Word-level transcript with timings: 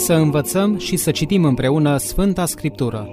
Să 0.00 0.14
învățăm 0.14 0.76
și 0.78 0.96
să 0.96 1.10
citim 1.10 1.44
împreună 1.44 1.96
Sfânta 1.96 2.46
Scriptură. 2.46 3.08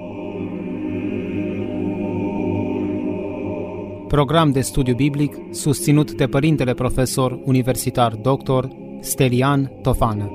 Program 4.07 4.51
de 4.51 4.61
studiu 4.61 4.95
biblic 4.95 5.35
susținut 5.51 6.11
de 6.11 6.27
Părintele 6.27 6.73
Profesor 6.73 7.39
Universitar 7.43 8.15
Dr. 8.15 8.65
Stelian 8.99 9.79
Tofană. 9.81 10.31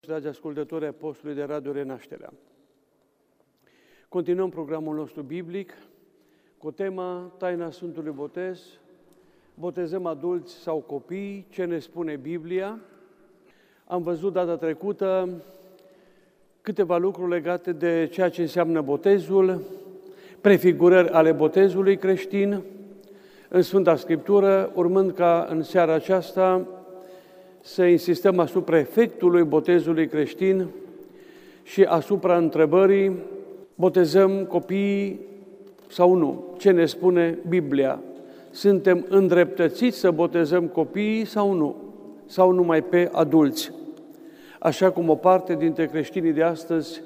Dragi 0.00 0.26
ascultători 0.26 0.84
ai 0.84 0.92
postului 0.92 1.34
de 1.34 1.42
Radio 1.42 1.72
Renașterea. 1.72 2.32
Continuăm 4.08 4.48
programul 4.48 4.96
nostru 4.96 5.22
biblic 5.22 5.72
cu 6.58 6.70
tema 6.70 7.34
Taina 7.38 7.70
Sfântului 7.70 8.12
Botez, 8.12 8.78
botezăm 9.54 10.06
adulți 10.06 10.54
sau 10.54 10.76
copii, 10.86 11.46
ce 11.50 11.64
ne 11.64 11.78
spune 11.78 12.16
Biblia. 12.22 12.78
Am 13.84 14.02
văzut 14.02 14.32
data 14.32 14.56
trecută 14.56 15.28
câteva 16.60 16.96
lucruri 16.96 17.30
legate 17.30 17.72
de 17.72 18.08
ceea 18.12 18.28
ce 18.28 18.40
înseamnă 18.40 18.80
botezul, 18.80 19.60
prefigurări 20.40 21.08
ale 21.08 21.32
botezului 21.32 21.96
creștin 21.96 22.62
în 23.48 23.62
Sfânta 23.62 23.96
Scriptură, 23.96 24.72
urmând 24.74 25.12
ca 25.12 25.46
în 25.50 25.62
seara 25.62 25.92
aceasta 25.92 26.66
să 27.60 27.84
insistăm 27.84 28.38
asupra 28.38 28.78
efectului 28.78 29.44
botezului 29.44 30.08
creștin 30.08 30.66
și 31.62 31.82
asupra 31.82 32.36
întrebării 32.36 33.16
botezăm 33.74 34.44
copiii 34.44 35.20
sau 35.88 36.14
nu? 36.14 36.54
Ce 36.58 36.70
ne 36.70 36.86
spune 36.86 37.38
Biblia? 37.48 38.00
Suntem 38.54 39.06
îndreptățiți 39.08 39.98
să 39.98 40.10
botezăm 40.10 40.66
copiii 40.66 41.24
sau 41.24 41.52
nu? 41.52 41.76
Sau 42.26 42.50
numai 42.50 42.82
pe 42.82 43.08
adulți? 43.12 43.72
Așa 44.58 44.90
cum 44.90 45.08
o 45.08 45.14
parte 45.14 45.54
dintre 45.54 45.86
creștinii 45.86 46.32
de 46.32 46.42
astăzi 46.42 47.02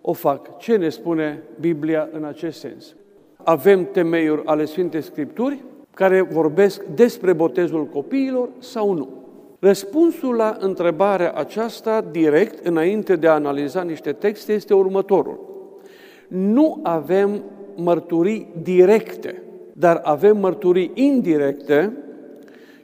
o 0.00 0.12
fac. 0.12 0.58
Ce 0.58 0.76
ne 0.76 0.88
spune 0.88 1.42
Biblia 1.60 2.08
în 2.12 2.24
acest 2.24 2.58
sens? 2.58 2.94
Avem 3.36 3.88
temeiuri 3.92 4.42
ale 4.44 4.64
Sfintei 4.64 5.02
Scripturi 5.02 5.64
care 5.94 6.20
vorbesc 6.20 6.82
despre 6.84 7.32
botezul 7.32 7.86
copiilor 7.86 8.48
sau 8.58 8.92
nu? 8.92 9.08
Răspunsul 9.58 10.34
la 10.34 10.56
întrebarea 10.60 11.32
aceasta 11.32 12.00
direct, 12.10 12.66
înainte 12.66 13.16
de 13.16 13.26
a 13.26 13.32
analiza 13.32 13.82
niște 13.82 14.12
texte, 14.12 14.52
este 14.52 14.74
următorul. 14.74 15.40
Nu 16.28 16.80
avem 16.82 17.42
mărturii 17.76 18.48
directe, 18.62 19.42
dar 19.72 20.00
avem 20.04 20.36
mărturii 20.36 20.90
indirecte 20.94 21.92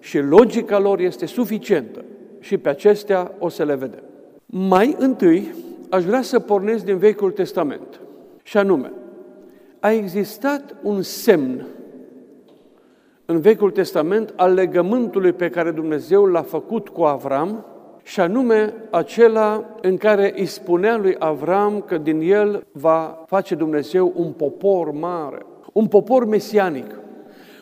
și 0.00 0.18
logica 0.18 0.78
lor 0.78 1.00
este 1.00 1.26
suficientă. 1.26 2.04
Și 2.40 2.58
pe 2.58 2.68
acestea 2.68 3.32
o 3.38 3.48
să 3.48 3.64
le 3.64 3.74
vedem. 3.74 4.02
Mai 4.46 4.96
întâi, 4.98 5.54
aș 5.90 6.04
vrea 6.04 6.22
să 6.22 6.38
pornesc 6.38 6.84
din 6.84 6.96
Vechiul 6.96 7.30
Testament. 7.30 8.00
Și 8.42 8.56
anume, 8.56 8.92
a 9.80 9.92
existat 9.92 10.76
un 10.82 11.02
semn 11.02 11.66
în 13.24 13.40
Vechiul 13.40 13.70
Testament 13.70 14.32
al 14.36 14.54
legământului 14.54 15.32
pe 15.32 15.50
care 15.50 15.70
Dumnezeu 15.70 16.24
l-a 16.24 16.42
făcut 16.42 16.88
cu 16.88 17.02
Avram, 17.02 17.64
și 18.02 18.20
anume 18.20 18.74
acela 18.90 19.64
în 19.82 19.96
care 19.96 20.34
îi 20.36 20.46
spunea 20.46 20.96
lui 20.96 21.16
Avram 21.18 21.80
că 21.80 21.98
din 21.98 22.20
el 22.20 22.66
va 22.72 23.24
face 23.26 23.54
Dumnezeu 23.54 24.12
un 24.16 24.32
popor 24.32 24.90
mare, 24.90 25.46
un 25.77 25.86
popor 25.86 26.24
mesianic. 26.24 26.94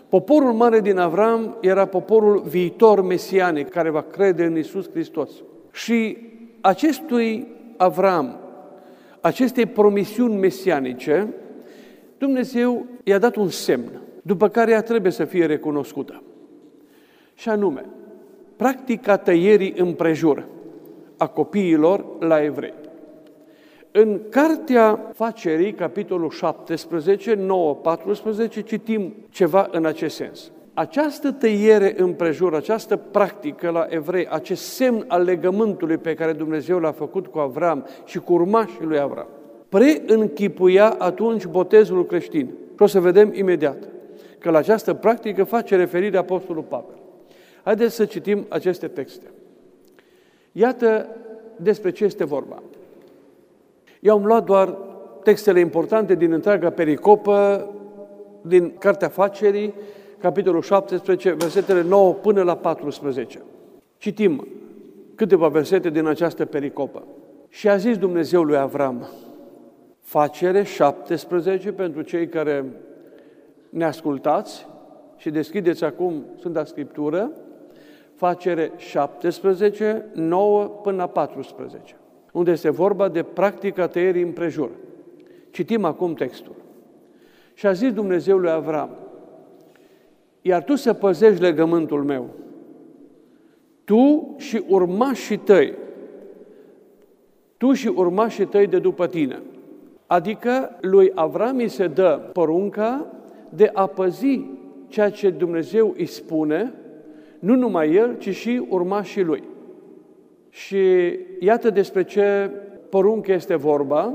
Poporul 0.09 0.53
mare 0.53 0.81
din 0.81 0.98
Avram 0.98 1.57
era 1.61 1.87
poporul 1.87 2.43
viitor 2.48 3.03
mesianic 3.03 3.69
care 3.69 3.91
va 3.91 4.02
crede 4.02 4.45
în 4.45 4.57
Isus 4.57 4.91
Hristos. 4.91 5.30
Și 5.73 6.17
acestui 6.61 7.47
Avram, 7.77 8.39
acestei 9.20 9.67
promisiuni 9.67 10.36
mesianice, 10.36 11.35
Dumnezeu 12.19 12.86
i-a 13.05 13.19
dat 13.19 13.36
un 13.36 13.48
semn, 13.48 14.01
după 14.23 14.48
care 14.48 14.70
ea 14.70 14.83
trebuie 14.83 15.13
să 15.13 15.25
fie 15.25 15.46
recunoscută. 15.46 16.23
Și 17.35 17.48
anume, 17.48 17.85
practica 18.57 19.17
tăierii 19.17 19.75
împrejur 19.77 20.46
a 21.17 21.27
copiilor 21.27 22.05
la 22.19 22.42
evrei. 22.42 22.75
În 23.97 24.21
Cartea 24.29 25.11
Facerii, 25.13 25.73
capitolul 25.73 26.31
17, 26.31 27.35
9, 27.35 27.75
14, 27.75 28.63
citim 28.63 29.15
ceva 29.31 29.69
în 29.71 29.85
acest 29.85 30.17
sens. 30.17 30.51
Această 30.73 31.33
tăiere 31.33 31.95
împrejur, 31.97 32.55
această 32.55 32.97
practică 32.97 33.71
la 33.71 33.87
evrei, 33.89 34.27
acest 34.29 34.63
semn 34.63 35.05
al 35.09 35.23
legământului 35.23 35.97
pe 35.97 36.15
care 36.15 36.33
Dumnezeu 36.33 36.79
l-a 36.79 36.93
făcut 36.93 37.27
cu 37.27 37.39
Avram 37.39 37.87
și 38.05 38.19
cu 38.19 38.33
urmașii 38.33 38.85
lui 38.85 38.99
Avram, 38.99 39.29
preînchipuia 39.69 40.95
atunci 40.99 41.47
botezul 41.47 42.07
creștin. 42.07 42.47
Și 42.47 42.83
o 42.83 42.87
să 42.87 43.01
vedem 43.01 43.33
imediat 43.35 43.89
că 44.39 44.51
la 44.51 44.59
această 44.59 44.95
practică 44.95 45.45
face 45.45 45.77
referire 45.77 46.17
Apostolul 46.17 46.63
Pavel. 46.63 46.99
Haideți 47.63 47.95
să 47.95 48.05
citim 48.05 48.47
aceste 48.49 48.89
texte. 48.89 49.27
Iată 50.53 51.09
despre 51.57 51.91
ce 51.91 52.05
este 52.05 52.25
vorba. 52.25 52.63
Eu 54.05 54.15
am 54.15 54.25
luat 54.25 54.45
doar 54.45 54.79
textele 55.23 55.61
importante 55.61 56.15
din 56.15 56.33
întreaga 56.33 56.70
pericopă, 56.70 57.69
din 58.42 58.77
Cartea 58.79 59.09
Facerii, 59.09 59.75
capitolul 60.19 60.63
17, 60.63 61.33
versetele 61.33 61.83
9 61.83 62.13
până 62.13 62.43
la 62.43 62.57
14. 62.57 63.43
Citim 63.97 64.47
câteva 65.14 65.48
versete 65.48 65.91
din 65.91 66.07
această 66.07 66.45
pericopă. 66.45 67.03
Și 67.48 67.69
a 67.69 67.77
zis 67.77 67.98
Dumnezeu 67.98 68.43
lui 68.43 68.57
Avram, 68.57 69.09
facere 70.01 70.63
17 70.63 71.73
pentru 71.73 72.03
cei 72.03 72.29
care 72.29 72.64
ne 73.69 73.85
ascultați 73.85 74.67
și 75.17 75.31
deschideți 75.31 75.85
acum 75.85 76.25
Sfânta 76.39 76.64
Scriptură, 76.64 77.31
facere 78.14 78.73
17, 78.77 80.05
9 80.13 80.64
până 80.64 80.97
la 80.97 81.07
14, 81.07 81.97
unde 82.34 82.50
este 82.50 82.70
vorba 82.70 83.08
de 83.08 83.22
practica 83.22 83.86
tăierii 83.86 84.22
împrejur. 84.22 84.70
Citim 85.50 85.84
acum 85.84 86.14
textul. 86.14 86.55
Și 87.55 87.67
a 87.67 87.72
zis 87.72 87.92
Dumnezeu 87.92 88.39
lui 88.39 88.50
Avram, 88.50 88.90
iar 90.42 90.64
tu 90.64 90.74
să 90.74 90.92
păzești 90.92 91.42
legământul 91.42 92.05
meu, 92.05 92.28
tu 93.84 94.34
și 94.36 94.64
urmașii 94.68 95.36
tăi, 95.36 95.74
tu 97.56 97.72
și 97.72 97.89
urmașii 97.89 98.46
tăi 98.46 98.66
de 98.66 98.78
după 98.78 99.06
tine. 99.06 99.42
Adică 100.06 100.78
lui 100.80 101.12
Avram 101.14 101.56
îi 101.56 101.68
se 101.68 101.86
dă 101.86 102.20
porunca 102.33 103.06
de 103.48 103.70
a 103.72 103.86
păzi 103.86 104.40
ceea 104.89 105.11
ce 105.11 105.30
Dumnezeu 105.30 105.95
îi 105.96 106.06
spune 106.06 106.72
nu 107.39 107.55
numai 107.55 107.95
el, 107.95 108.18
ci 108.18 108.34
și 108.34 108.66
urmașii 108.68 109.22
lui. 109.22 109.42
Și 110.55 111.19
iată 111.41 111.70
despre 111.70 112.05
ce 112.05 112.51
poruncă 112.89 113.33
este 113.33 113.55
vorba 113.55 114.15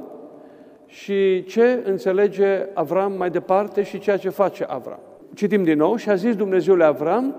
și 0.85 1.43
ce 1.43 1.83
înțelege 1.85 2.65
Avram 2.73 3.13
mai 3.17 3.29
departe 3.29 3.83
și 3.83 3.99
ceea 3.99 4.17
ce 4.17 4.29
face 4.29 4.63
Avram. 4.63 4.99
Citim 5.33 5.63
din 5.63 5.77
nou 5.77 5.95
și 5.95 6.09
a 6.09 6.15
zis 6.15 6.35
Dumnezeu 6.35 6.75
lui 6.75 6.85
Avram, 6.85 7.35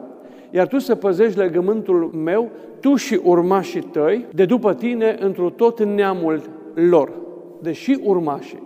iar 0.51 0.67
tu 0.67 0.79
să 0.79 0.95
păzești 0.95 1.39
legământul 1.39 2.05
meu, 2.05 2.51
tu 2.81 2.95
și 2.95 3.21
urmașii 3.23 3.83
tăi, 3.83 4.27
de 4.35 4.45
după 4.45 4.75
tine, 4.75 5.17
într-o 5.21 5.51
tot 5.51 5.83
neamul 5.83 6.43
lor, 6.75 7.13
deși 7.61 7.99
urmașii. 8.03 8.63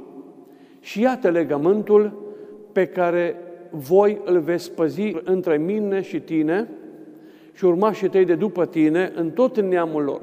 Și 0.80 1.00
iată 1.00 1.30
legământul 1.30 2.12
pe 2.72 2.86
care 2.86 3.36
voi 3.70 4.20
îl 4.24 4.38
veți 4.38 4.72
păzi 4.72 5.16
între 5.24 5.56
mine 5.56 6.00
și 6.00 6.20
tine, 6.20 6.68
și 7.52 7.64
urmașii 7.64 8.08
tăi 8.08 8.24
de 8.24 8.34
după 8.34 8.66
tine 8.66 9.12
în 9.14 9.30
tot 9.30 9.60
neamul 9.60 10.02
lor. 10.02 10.20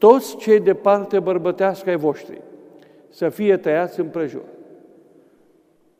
Toți 0.00 0.36
cei 0.36 0.60
de 0.60 0.74
parte 0.74 1.18
bărbătească 1.18 1.90
ai 1.90 1.96
voștri 1.96 2.40
să 3.08 3.28
fie 3.28 3.56
tăiați 3.56 4.00
împrejur. 4.00 4.44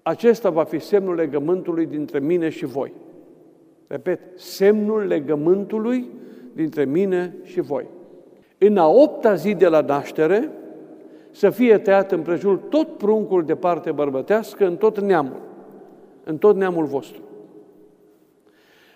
Acesta 0.02 0.50
va 0.50 0.64
fi 0.64 0.79
semnul 0.79 1.14
legământului 1.14 1.87
dintre 1.87 2.19
mine 2.19 2.49
și 2.49 2.64
voi. 2.64 2.93
Repet, 3.87 4.20
semnul 4.35 5.06
legământului 5.06 6.08
dintre 6.52 6.85
mine 6.85 7.35
și 7.43 7.61
voi. 7.61 7.87
În 8.58 8.76
a 8.76 8.88
opta 8.88 9.35
zi 9.35 9.55
de 9.55 9.67
la 9.67 9.81
naștere, 9.81 10.50
să 11.31 11.50
fie 11.50 11.79
tăiat 11.79 12.12
împrejur 12.12 12.56
tot 12.56 12.97
pruncul 12.97 13.44
de 13.44 13.55
parte 13.55 13.93
bărbătească 13.93 14.67
în 14.67 14.76
tot 14.76 15.00
neamul, 15.00 15.41
în 16.25 16.38
tot 16.38 16.56
neamul 16.56 16.85
vostru. 16.85 17.20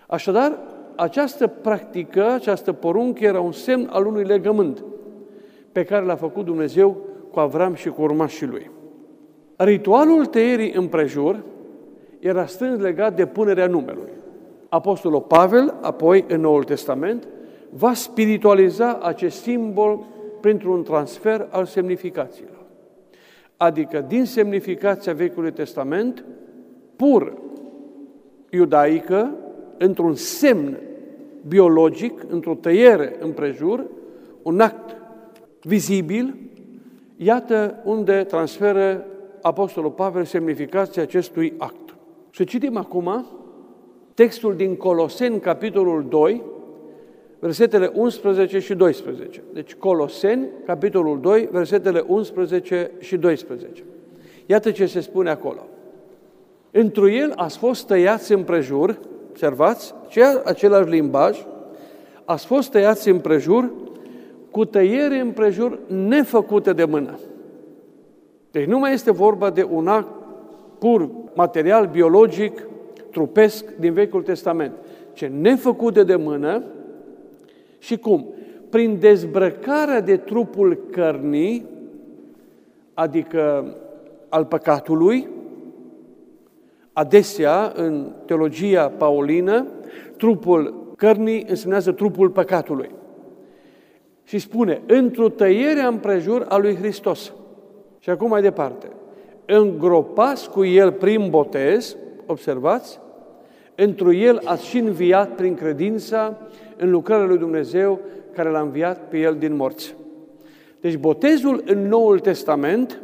Așadar, 0.07 0.59
această 0.95 1.47
practică, 1.47 2.25
această 2.31 2.73
poruncă 2.73 3.23
era 3.23 3.41
un 3.41 3.51
semn 3.51 3.89
al 3.91 4.05
unui 4.05 4.23
legământ 4.23 4.83
pe 5.75 5.83
care 5.83 6.05
l-a 6.05 6.15
făcut 6.15 6.45
Dumnezeu 6.45 6.97
cu 7.31 7.39
Avram 7.39 7.73
și 7.73 7.89
cu 7.89 8.01
urmașii 8.01 8.47
lui. 8.47 8.71
Ritualul 9.55 10.25
tăierii 10.25 10.73
împrejur 10.73 11.43
era 12.19 12.45
strâns 12.45 12.79
legat 12.79 13.15
de 13.15 13.25
punerea 13.25 13.67
numelui. 13.67 14.09
Apostolul 14.69 15.21
Pavel, 15.21 15.73
apoi 15.81 16.25
în 16.27 16.41
Noul 16.41 16.63
Testament, 16.63 17.27
va 17.69 17.93
spiritualiza 17.93 18.99
acest 19.01 19.41
simbol 19.41 20.05
printr-un 20.41 20.83
transfer 20.83 21.47
al 21.49 21.65
semnificațiilor. 21.65 22.65
Adică 23.57 24.05
din 24.07 24.25
semnificația 24.25 25.13
Vechiului 25.13 25.51
Testament, 25.51 26.25
pur 26.95 27.37
iudaică, 28.49 29.35
într-un 29.77 30.13
semn 30.13 30.77
biologic, 31.47 32.23
într-o 32.29 32.53
tăiere 32.53 33.15
împrejur, 33.19 33.85
un 34.41 34.59
act 34.59 35.03
vizibil, 35.65 36.35
iată 37.17 37.81
unde 37.83 38.23
transferă 38.23 39.05
Apostolul 39.41 39.91
Pavel 39.91 40.23
semnificația 40.23 41.01
acestui 41.01 41.53
act. 41.57 41.95
Să 42.31 42.43
citim 42.43 42.77
acum 42.77 43.25
textul 44.13 44.55
din 44.55 44.75
Coloseni, 44.75 45.39
capitolul 45.39 46.05
2, 46.09 46.43
versetele 47.39 47.91
11 47.93 48.59
și 48.59 48.73
12. 48.73 49.41
Deci 49.53 49.73
Coloseni, 49.73 50.47
capitolul 50.65 51.19
2, 51.19 51.49
versetele 51.51 52.03
11 52.07 52.91
și 52.99 53.17
12. 53.17 53.83
Iată 54.45 54.71
ce 54.71 54.85
se 54.85 54.99
spune 54.99 55.29
acolo. 55.29 55.67
Întru 56.71 57.09
el 57.09 57.33
ați 57.35 57.57
fost 57.57 57.87
tăiați 57.87 58.33
împrejur, 58.33 58.99
observați, 59.29 59.93
ceea, 60.07 60.41
același 60.45 60.89
limbaj, 60.89 61.45
ați 62.25 62.45
fost 62.45 62.71
tăiați 62.71 63.09
împrejur 63.09 63.71
cu 64.55 64.65
tăiere 64.65 65.19
împrejur 65.19 65.79
nefăcute 65.87 66.73
de 66.73 66.85
mână. 66.85 67.19
Deci 68.51 68.65
nu 68.65 68.79
mai 68.79 68.93
este 68.93 69.11
vorba 69.11 69.49
de 69.49 69.67
un 69.71 69.87
act 69.87 70.07
pur 70.79 71.09
material, 71.33 71.87
biologic, 71.87 72.67
trupesc 73.11 73.75
din 73.79 73.93
Vechiul 73.93 74.21
Testament, 74.21 74.71
ce 75.13 75.27
nefăcute 75.27 76.03
de 76.03 76.15
mână 76.15 76.63
și 77.79 77.97
cum? 77.97 78.25
Prin 78.69 78.99
dezbrăcarea 78.99 80.01
de 80.01 80.17
trupul 80.17 80.79
cărnii, 80.91 81.65
adică 82.93 83.75
al 84.29 84.45
păcatului, 84.45 85.27
adesea 86.93 87.71
în 87.75 88.11
teologia 88.25 88.87
paulină, 88.89 89.65
trupul 90.17 90.93
cărnii 90.95 91.45
însemnează 91.47 91.91
trupul 91.91 92.29
păcatului. 92.29 92.89
Și 94.25 94.39
spune, 94.39 94.81
într-o 94.87 95.29
tăiere 95.29 95.81
împrejur 95.81 96.45
a 96.49 96.57
lui 96.57 96.75
Hristos. 96.75 97.33
Și 97.99 98.09
acum 98.09 98.29
mai 98.29 98.41
departe. 98.41 98.87
Îngropați 99.45 100.49
cu 100.49 100.65
el 100.65 100.91
prin 100.91 101.29
botez, 101.29 101.97
observați, 102.25 102.99
într 103.75 104.07
el 104.07 104.41
ați 104.43 104.65
și 104.65 104.77
înviat 104.77 105.35
prin 105.35 105.55
credința 105.55 106.37
în 106.77 106.89
lucrarea 106.89 107.25
lui 107.25 107.37
Dumnezeu 107.37 107.99
care 108.33 108.49
l-a 108.49 108.59
înviat 108.59 109.07
pe 109.07 109.17
el 109.17 109.35
din 109.35 109.55
morți. 109.55 109.95
Deci 110.81 110.97
botezul 110.97 111.63
în 111.65 111.87
Noul 111.87 112.19
Testament 112.19 113.01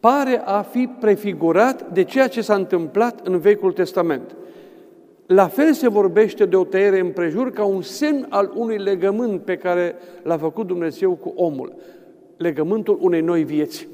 pare 0.00 0.42
a 0.44 0.62
fi 0.62 0.88
prefigurat 1.00 1.92
de 1.92 2.04
ceea 2.04 2.28
ce 2.28 2.40
s-a 2.40 2.54
întâmplat 2.54 3.26
în 3.26 3.38
Vechiul 3.38 3.72
Testament. 3.72 4.36
La 5.26 5.46
fel 5.46 5.72
se 5.72 5.88
vorbește 5.88 6.46
de 6.46 6.56
o 6.56 6.64
tăiere 6.64 6.98
împrejur 6.98 7.50
ca 7.50 7.64
un 7.64 7.82
semn 7.82 8.26
al 8.28 8.52
unui 8.54 8.78
legământ 8.78 9.42
pe 9.42 9.56
care 9.56 9.94
l-a 10.22 10.36
făcut 10.36 10.66
Dumnezeu 10.66 11.12
cu 11.12 11.32
omul. 11.36 11.74
Legământul 12.36 12.98
unei 13.00 13.20
noi 13.20 13.44
vieți, 13.44 13.88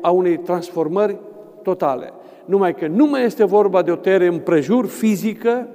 a 0.00 0.10
unei 0.10 0.38
transformări 0.38 1.18
totale. 1.62 2.12
Numai 2.44 2.74
că 2.74 2.86
nu 2.86 3.06
mai 3.06 3.24
este 3.24 3.44
vorba 3.44 3.82
de 3.82 3.90
o 3.90 3.96
tăiere 3.96 4.26
împrejur 4.26 4.86
fizică, 4.86 5.68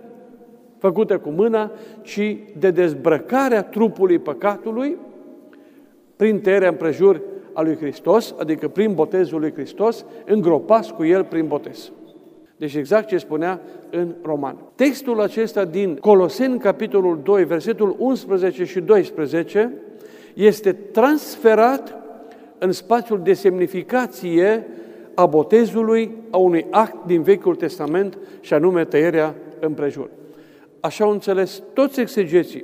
făcută 0.77 1.17
cu 1.17 1.29
mâna, 1.29 1.71
ci 2.01 2.37
de 2.57 2.71
dezbrăcarea 2.71 3.63
trupului 3.63 4.19
păcatului 4.19 4.97
prin 6.15 6.39
tăierea 6.39 6.69
împrejur 6.69 7.21
a 7.53 7.61
lui 7.61 7.75
Hristos, 7.75 8.35
adică 8.39 8.67
prin 8.67 8.93
botezul 8.93 9.39
lui 9.39 9.53
Hristos, 9.53 10.05
îngropați 10.25 10.93
cu 10.93 11.05
el 11.05 11.23
prin 11.23 11.47
botez. 11.47 11.91
Deci 12.57 12.75
exact 12.75 13.07
ce 13.07 13.17
spunea 13.17 13.61
în 13.89 14.13
Roman. 14.21 14.57
Textul 14.75 15.21
acesta 15.21 15.65
din 15.65 15.95
Coloseni, 15.95 16.59
capitolul 16.59 17.19
2, 17.23 17.43
versetul 17.43 17.95
11 17.97 18.63
și 18.63 18.79
12, 18.79 19.73
este 20.33 20.73
transferat 20.73 21.95
în 22.57 22.71
spațiul 22.71 23.21
de 23.23 23.33
semnificație 23.33 24.67
a 25.13 25.25
botezului, 25.25 26.11
a 26.29 26.37
unui 26.37 26.65
act 26.69 27.05
din 27.05 27.21
Vechiul 27.21 27.55
Testament, 27.55 28.17
și 28.41 28.53
anume 28.53 28.85
tăierea 28.85 29.35
împrejur. 29.59 30.09
Așa 30.79 31.03
au 31.03 31.11
înțeles 31.11 31.63
toți 31.73 31.99
exegeții, 31.99 32.63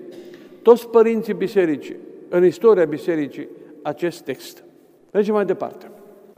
toți 0.61 0.87
părinții 0.87 1.33
bisericii, 1.33 1.95
în 2.29 2.45
istoria 2.45 2.85
bisericii, 2.85 3.47
acest 3.81 4.21
text. 4.21 4.63
Mergem 5.11 5.33
mai 5.33 5.45
departe. 5.45 5.92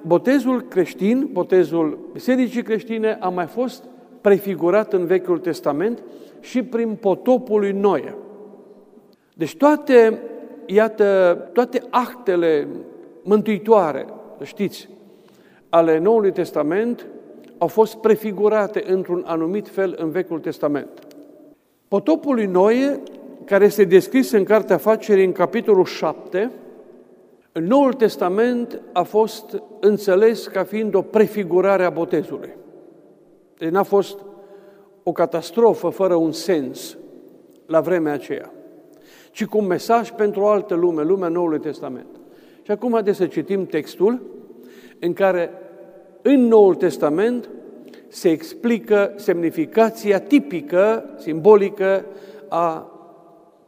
Botezul 0.07 0.61
creștin, 0.61 1.29
botezul 1.31 2.09
bisericii 2.11 2.63
creștine, 2.63 3.17
a 3.19 3.29
mai 3.29 3.45
fost 3.45 3.83
prefigurat 4.21 4.93
în 4.93 5.05
Vechiul 5.05 5.39
Testament 5.39 6.03
și 6.39 6.63
prin 6.63 6.95
potopul 6.95 7.59
lui 7.59 7.71
Noe. 7.71 8.15
Deci 9.33 9.55
toate, 9.55 10.19
iată, 10.65 11.37
toate 11.53 11.81
actele 11.89 12.67
mântuitoare, 13.23 14.05
știți, 14.43 14.89
ale 15.69 15.99
Noului 15.99 16.31
Testament 16.31 17.05
au 17.57 17.67
fost 17.67 17.95
prefigurate 17.95 18.83
într-un 18.87 19.23
anumit 19.25 19.67
fel 19.67 19.95
în 19.97 20.09
Vechiul 20.09 20.39
Testament. 20.39 20.89
Potopul 21.87 22.35
lui 22.35 22.45
Noe, 22.45 22.99
care 23.45 23.65
este 23.65 23.83
descris 23.83 24.31
în 24.31 24.43
Cartea 24.43 24.77
Facerii 24.77 25.25
în 25.25 25.31
capitolul 25.31 25.85
7, 25.85 26.39
în 26.39 26.64
Noul 27.59 27.93
Testament 27.93 28.81
a 28.91 29.03
fost 29.03 29.61
înțeles 29.79 30.47
ca 30.47 30.63
fiind 30.63 30.93
o 30.95 31.01
prefigurare 31.01 31.83
a 31.83 31.89
botezului. 31.89 32.55
Deci 33.57 33.69
n-a 33.69 33.83
fost 33.83 34.19
o 35.03 35.11
catastrofă 35.11 35.89
fără 35.89 36.15
un 36.15 36.31
sens 36.31 36.97
la 37.65 37.81
vremea 37.81 38.13
aceea, 38.13 38.51
ci 39.31 39.45
cu 39.45 39.57
un 39.57 39.65
mesaj 39.65 40.11
pentru 40.11 40.41
o 40.41 40.47
altă 40.47 40.75
lume, 40.75 41.03
lumea 41.03 41.27
Noului 41.27 41.59
Testament. 41.59 42.07
Și 42.61 42.71
acum 42.71 42.91
haideți 42.91 43.17
să 43.17 43.27
citim 43.27 43.65
textul 43.65 44.21
în 44.99 45.13
care 45.13 45.51
în 46.21 46.47
Noul 46.47 46.75
Testament 46.75 47.49
se 48.07 48.29
explică 48.29 49.13
semnificația 49.15 50.19
tipică, 50.19 51.09
simbolică 51.17 52.05
a 52.49 52.91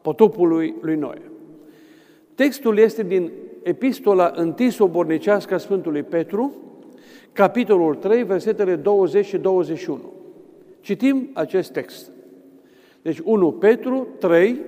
potopului 0.02 0.76
lui 0.82 0.96
Noe. 0.96 1.22
Textul 2.36 2.78
este 2.78 3.04
din 3.04 3.32
epistola 3.68 4.32
întâi 4.36 4.70
sobornicească 4.70 5.54
a 5.54 5.58
Sfântului 5.58 6.04
Petru, 6.04 6.54
capitolul 7.34 7.96
3, 7.96 8.24
versetele 8.24 8.76
20 8.76 9.26
și 9.26 9.38
21. 9.38 10.00
Citim 10.80 11.30
acest 11.34 11.72
text. 11.72 12.12
Deci 13.02 13.20
1 13.24 13.52
Petru 13.52 14.08
3, 14.20 14.60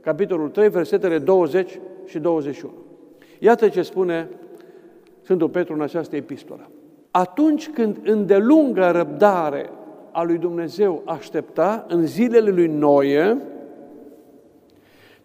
capitolul 0.00 0.48
3, 0.48 0.68
versetele 0.68 1.18
20 1.18 1.78
și 2.06 2.18
21. 2.18 2.72
Iată 3.38 3.68
ce 3.68 3.82
spune 3.82 4.28
Sfântul 5.22 5.48
Petru 5.48 5.74
în 5.74 5.80
această 5.80 6.16
epistolă. 6.16 6.70
Atunci 7.10 7.68
când 7.68 7.96
îndelungă 8.02 8.90
răbdare 8.90 9.70
a 10.10 10.22
lui 10.22 10.38
Dumnezeu 10.38 11.02
aștepta 11.04 11.86
în 11.88 12.06
zilele 12.06 12.50
lui 12.50 12.66
Noie, 12.66 13.38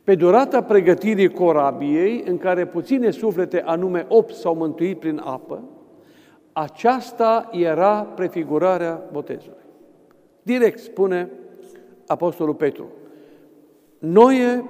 pe 0.07 0.15
durata 0.15 0.63
pregătirii 0.63 1.29
corabiei, 1.29 2.23
în 2.25 2.37
care 2.37 2.65
puține 2.65 3.09
suflete, 3.09 3.61
anume 3.61 4.05
opt, 4.09 4.33
s-au 4.33 4.55
mântuit 4.55 4.99
prin 4.99 5.21
apă, 5.23 5.63
aceasta 6.51 7.49
era 7.51 8.01
prefigurarea 8.01 9.03
botezului. 9.11 9.63
Direct 10.41 10.79
spune 10.79 11.29
Apostolul 12.05 12.53
Petru. 12.53 12.85
Noie, 13.99 14.63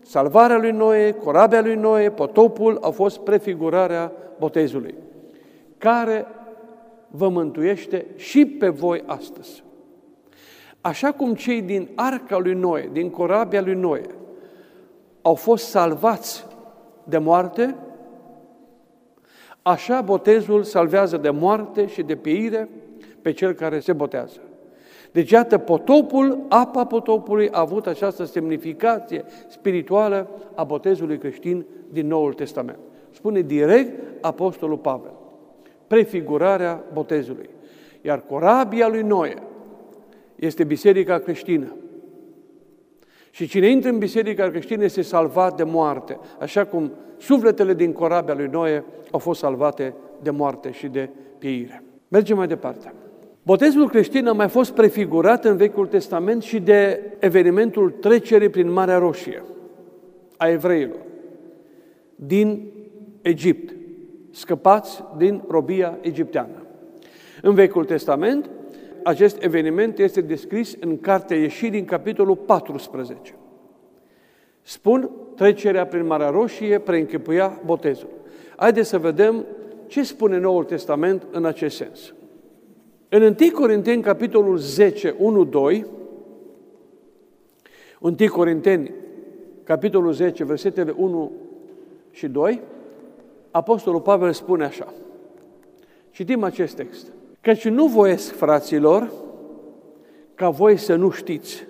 salvarea 0.00 0.58
lui 0.58 0.70
Noe, 0.70 1.10
corabia 1.12 1.60
lui 1.60 1.74
Noe, 1.74 2.10
potopul 2.10 2.78
au 2.80 2.90
fost 2.90 3.18
prefigurarea 3.18 4.12
botezului, 4.38 4.94
care 5.78 6.26
vă 7.10 7.28
mântuiește 7.28 8.06
și 8.16 8.46
pe 8.46 8.68
voi 8.68 9.02
astăzi. 9.06 9.64
Așa 10.80 11.12
cum 11.12 11.34
cei 11.34 11.62
din 11.62 11.88
arca 11.94 12.38
lui 12.38 12.54
Noe, 12.54 12.88
din 12.92 13.10
corabia 13.10 13.60
lui 13.60 13.74
Noe, 13.74 14.02
au 15.26 15.34
fost 15.34 15.66
salvați 15.66 16.46
de 17.04 17.18
moarte, 17.18 17.76
așa 19.62 20.00
botezul 20.00 20.62
salvează 20.62 21.16
de 21.16 21.30
moarte 21.30 21.86
și 21.86 22.02
de 22.02 22.16
pieire 22.16 22.68
pe 23.22 23.32
cel 23.32 23.52
care 23.52 23.80
se 23.80 23.92
botează. 23.92 24.40
Deci, 25.12 25.30
iată, 25.30 25.58
potopul, 25.58 26.44
apa 26.48 26.84
potopului 26.84 27.50
a 27.50 27.60
avut 27.60 27.86
această 27.86 28.24
semnificație 28.24 29.24
spirituală 29.48 30.28
a 30.54 30.64
botezului 30.64 31.18
creștin 31.18 31.66
din 31.92 32.06
Noul 32.06 32.32
Testament. 32.32 32.78
Spune 33.10 33.40
direct 33.40 34.02
Apostolul 34.20 34.78
Pavel. 34.78 35.12
Prefigurarea 35.86 36.84
botezului. 36.92 37.48
Iar 38.00 38.20
corabia 38.20 38.88
lui 38.88 39.02
Noe 39.02 39.34
este 40.36 40.64
biserica 40.64 41.18
creștină. 41.18 41.76
Și 43.34 43.46
cine 43.46 43.70
intră 43.70 43.90
în 43.90 43.98
biserica 43.98 44.48
creștină 44.48 44.84
este 44.84 45.02
salvat 45.02 45.56
de 45.56 45.62
moarte, 45.62 46.18
așa 46.40 46.64
cum 46.64 46.92
sufletele 47.16 47.74
din 47.74 47.92
corabia 47.92 48.34
lui 48.34 48.48
Noe 48.52 48.84
au 49.10 49.18
fost 49.18 49.40
salvate 49.40 49.94
de 50.22 50.30
moarte 50.30 50.70
și 50.70 50.86
de 50.86 51.08
pieire. 51.38 51.82
Mergem 52.08 52.36
mai 52.36 52.46
departe. 52.46 52.92
Botezul 53.42 53.88
creștin 53.88 54.26
a 54.26 54.32
mai 54.32 54.48
fost 54.48 54.72
prefigurat 54.72 55.44
în 55.44 55.56
Vechiul 55.56 55.86
Testament 55.86 56.42
și 56.42 56.60
de 56.60 57.00
evenimentul 57.18 57.90
trecerii 57.90 58.48
prin 58.48 58.72
Marea 58.72 58.98
Roșie 58.98 59.42
a 60.36 60.48
evreilor 60.48 61.00
din 62.14 62.72
Egipt, 63.22 63.74
scăpați 64.30 65.04
din 65.16 65.42
robia 65.48 65.98
egipteană. 66.00 66.66
În 67.42 67.54
Vechiul 67.54 67.84
Testament, 67.84 68.50
acest 69.04 69.42
eveniment 69.42 69.98
este 69.98 70.20
descris 70.20 70.76
în 70.80 71.00
Cartea 71.00 71.36
Ieșirii, 71.36 71.78
în 71.78 71.84
capitolul 71.84 72.36
14. 72.36 73.34
Spun 74.62 75.10
trecerea 75.36 75.86
prin 75.86 76.06
Marea 76.06 76.28
Roșie, 76.28 76.78
preînchipuia 76.78 77.60
botezul. 77.64 78.08
Haideți 78.56 78.88
să 78.88 78.98
vedem 78.98 79.44
ce 79.86 80.02
spune 80.02 80.38
Noul 80.38 80.64
Testament 80.64 81.26
în 81.30 81.44
acest 81.44 81.76
sens. 81.76 82.14
În 83.08 83.22
1 83.22 83.34
Corinteni, 83.52 84.02
capitolul 84.02 84.56
10, 84.56 85.14
1, 85.18 85.44
2, 85.44 85.86
1 88.00 88.14
Corinteni, 88.30 88.90
capitolul 89.64 90.12
10, 90.12 90.44
versetele 90.44 90.94
1 90.96 91.32
și 92.10 92.28
2, 92.28 92.60
Apostolul 93.50 94.00
Pavel 94.00 94.32
spune 94.32 94.64
așa. 94.64 94.92
Citim 96.10 96.42
acest 96.42 96.76
text. 96.76 97.13
Căci 97.44 97.68
nu 97.68 97.86
voiesc, 97.86 98.34
fraților, 98.34 99.12
ca 100.34 100.48
voi 100.48 100.76
să 100.76 100.94
nu 100.94 101.10
știți. 101.10 101.66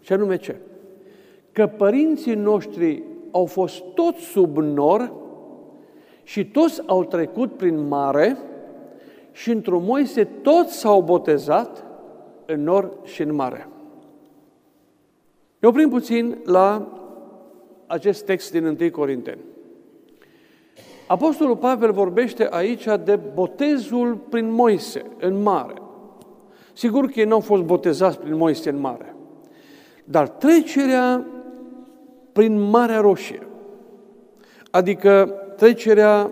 Ce 0.00 0.14
anume 0.14 0.36
ce? 0.36 0.56
Că 1.52 1.66
părinții 1.66 2.34
noștri 2.34 3.02
au 3.30 3.44
fost 3.44 3.82
toți 3.94 4.20
sub 4.20 4.56
nor 4.56 5.12
și 6.22 6.46
toți 6.50 6.82
au 6.86 7.04
trecut 7.04 7.56
prin 7.56 7.88
mare 7.88 8.36
și 9.32 9.50
într-un 9.50 9.84
Moise 9.84 10.24
toți 10.24 10.78
s-au 10.78 11.02
botezat 11.02 11.84
în 12.46 12.62
nor 12.62 12.98
și 13.02 13.22
în 13.22 13.34
mare. 13.34 13.68
Ne 15.58 15.68
oprim 15.68 15.88
puțin 15.88 16.38
la 16.44 16.92
acest 17.86 18.24
text 18.24 18.50
din 18.50 18.64
1 18.80 18.90
Corinteni. 18.90 19.40
Apostolul 21.06 21.56
Pavel 21.56 21.92
vorbește 21.92 22.48
aici 22.50 22.84
de 23.04 23.18
botezul 23.34 24.14
prin 24.14 24.50
Moise 24.50 25.02
în 25.20 25.42
mare. 25.42 25.74
Sigur 26.72 27.06
că 27.06 27.20
ei 27.20 27.26
nu 27.26 27.34
au 27.34 27.40
fost 27.40 27.62
botezați 27.62 28.18
prin 28.18 28.36
Moise 28.36 28.70
în 28.70 28.80
mare, 28.80 29.14
dar 30.04 30.28
trecerea 30.28 31.26
prin 32.32 32.60
Marea 32.60 33.00
Roșie, 33.00 33.46
adică 34.70 35.32
trecerea 35.56 36.30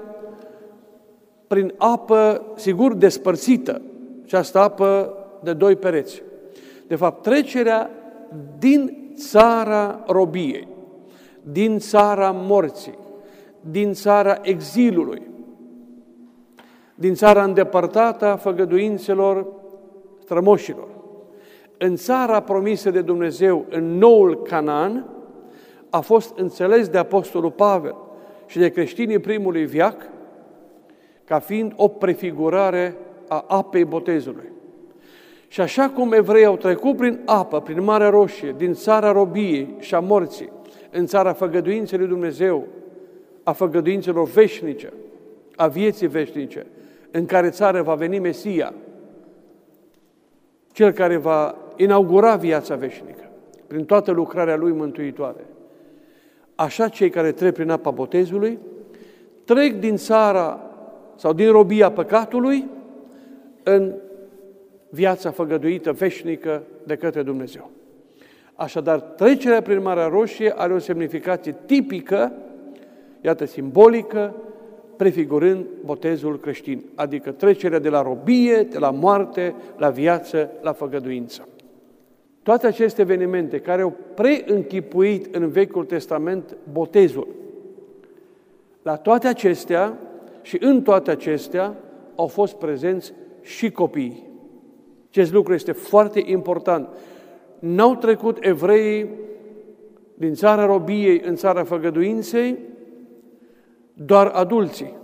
prin 1.46 1.74
apă, 1.76 2.44
sigur, 2.56 2.94
despărțită, 2.94 3.82
și 4.24 4.34
asta 4.34 4.62
apă 4.62 5.14
de 5.42 5.52
doi 5.52 5.76
pereți. 5.76 6.22
De 6.86 6.96
fapt, 6.96 7.22
trecerea 7.22 7.90
din 8.58 9.12
țara 9.16 10.04
robiei, 10.06 10.68
din 11.42 11.78
țara 11.78 12.30
morții, 12.30 12.98
din 13.70 13.92
țara 13.92 14.38
exilului, 14.42 15.22
din 16.94 17.14
țara 17.14 17.44
îndepărtată 17.44 18.26
a 18.26 18.36
făgăduințelor 18.36 19.46
strămoșilor, 20.22 20.88
în 21.78 21.96
țara 21.96 22.40
promisă 22.40 22.90
de 22.90 23.00
Dumnezeu, 23.00 23.66
în 23.70 23.98
noul 23.98 24.42
Canaan, 24.42 25.06
a 25.90 26.00
fost 26.00 26.38
înțeles 26.38 26.88
de 26.88 26.98
Apostolul 26.98 27.50
Pavel 27.50 27.96
și 28.46 28.58
de 28.58 28.68
creștinii 28.68 29.18
primului 29.18 29.64
viac 29.64 30.08
ca 31.24 31.38
fiind 31.38 31.72
o 31.76 31.88
prefigurare 31.88 32.96
a 33.28 33.44
apei 33.48 33.84
botezului. 33.84 34.52
Și 35.48 35.60
așa 35.60 35.90
cum 35.90 36.12
evreii 36.12 36.44
au 36.44 36.56
trecut 36.56 36.96
prin 36.96 37.20
apă, 37.24 37.60
prin 37.60 37.82
Marea 37.82 38.08
Roșie, 38.08 38.54
din 38.56 38.72
țara 38.72 39.12
robiei 39.12 39.74
și 39.78 39.94
a 39.94 40.00
morții, 40.00 40.52
în 40.90 41.06
țara 41.06 41.32
făgăduinței 41.32 41.98
lui 41.98 42.08
Dumnezeu, 42.08 42.66
a 43.44 43.52
făgăduințelor 43.52 44.28
veșnice, 44.28 44.92
a 45.56 45.66
vieții 45.66 46.06
veșnice, 46.06 46.66
în 47.10 47.26
care 47.26 47.50
țară 47.50 47.82
va 47.82 47.94
veni 47.94 48.18
Mesia, 48.18 48.74
cel 50.72 50.92
care 50.92 51.16
va 51.16 51.56
inaugura 51.76 52.36
viața 52.36 52.74
veșnică, 52.74 53.30
prin 53.66 53.84
toată 53.84 54.10
lucrarea 54.10 54.56
lui 54.56 54.72
mântuitoare. 54.72 55.44
Așa 56.54 56.88
cei 56.88 57.10
care 57.10 57.32
trec 57.32 57.54
prin 57.54 57.70
apa 57.70 57.90
botezului, 57.90 58.58
trec 59.44 59.74
din 59.74 59.96
țara 59.96 60.60
sau 61.16 61.32
din 61.32 61.50
robia 61.50 61.90
păcatului 61.90 62.66
în 63.62 63.94
viața 64.88 65.30
făgăduită 65.30 65.92
veșnică 65.92 66.62
de 66.84 66.96
către 66.96 67.22
Dumnezeu. 67.22 67.70
Așadar, 68.54 69.00
trecerea 69.00 69.62
prin 69.62 69.82
Marea 69.82 70.06
Roșie 70.06 70.54
are 70.56 70.72
o 70.72 70.78
semnificație 70.78 71.56
tipică 71.66 72.32
iată, 73.24 73.44
simbolică, 73.44 74.34
prefigurând 74.96 75.64
botezul 75.84 76.40
creștin, 76.40 76.84
adică 76.94 77.30
trecerea 77.30 77.78
de 77.78 77.88
la 77.88 78.02
robie, 78.02 78.62
de 78.70 78.78
la 78.78 78.90
moarte, 78.90 79.54
la 79.76 79.90
viață, 79.90 80.50
la 80.60 80.72
făgăduință. 80.72 81.48
Toate 82.42 82.66
aceste 82.66 83.00
evenimente 83.00 83.58
care 83.58 83.82
au 83.82 83.96
preînchipuit 84.14 85.34
în 85.34 85.48
Vechiul 85.48 85.84
Testament 85.84 86.56
botezul, 86.72 87.28
la 88.82 88.96
toate 88.96 89.26
acestea 89.26 89.98
și 90.42 90.56
în 90.60 90.82
toate 90.82 91.10
acestea 91.10 91.74
au 92.14 92.26
fost 92.26 92.54
prezenți 92.54 93.12
și 93.42 93.70
copiii. 93.70 94.22
Acest 95.08 95.32
lucru 95.32 95.54
este 95.54 95.72
foarte 95.72 96.22
important. 96.24 96.88
N-au 97.58 97.94
trecut 97.94 98.38
evreii 98.40 99.08
din 100.14 100.34
țara 100.34 100.66
robiei 100.66 101.22
în 101.24 101.34
țara 101.34 101.64
făgăduinței, 101.64 102.58
doar 103.94 104.26
adulții, 104.26 104.94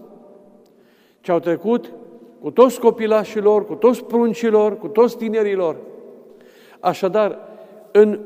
ce 1.21 1.33
au 1.33 1.39
trecut 1.39 1.93
cu 2.41 2.51
toți 2.51 2.81
copilașilor, 2.81 3.67
cu 3.67 3.75
toți 3.75 4.05
pruncilor, 4.05 4.79
cu 4.79 4.89
toți 4.89 5.17
tinerilor. 5.17 5.77
Așadar, 6.81 7.39
în 7.93 8.21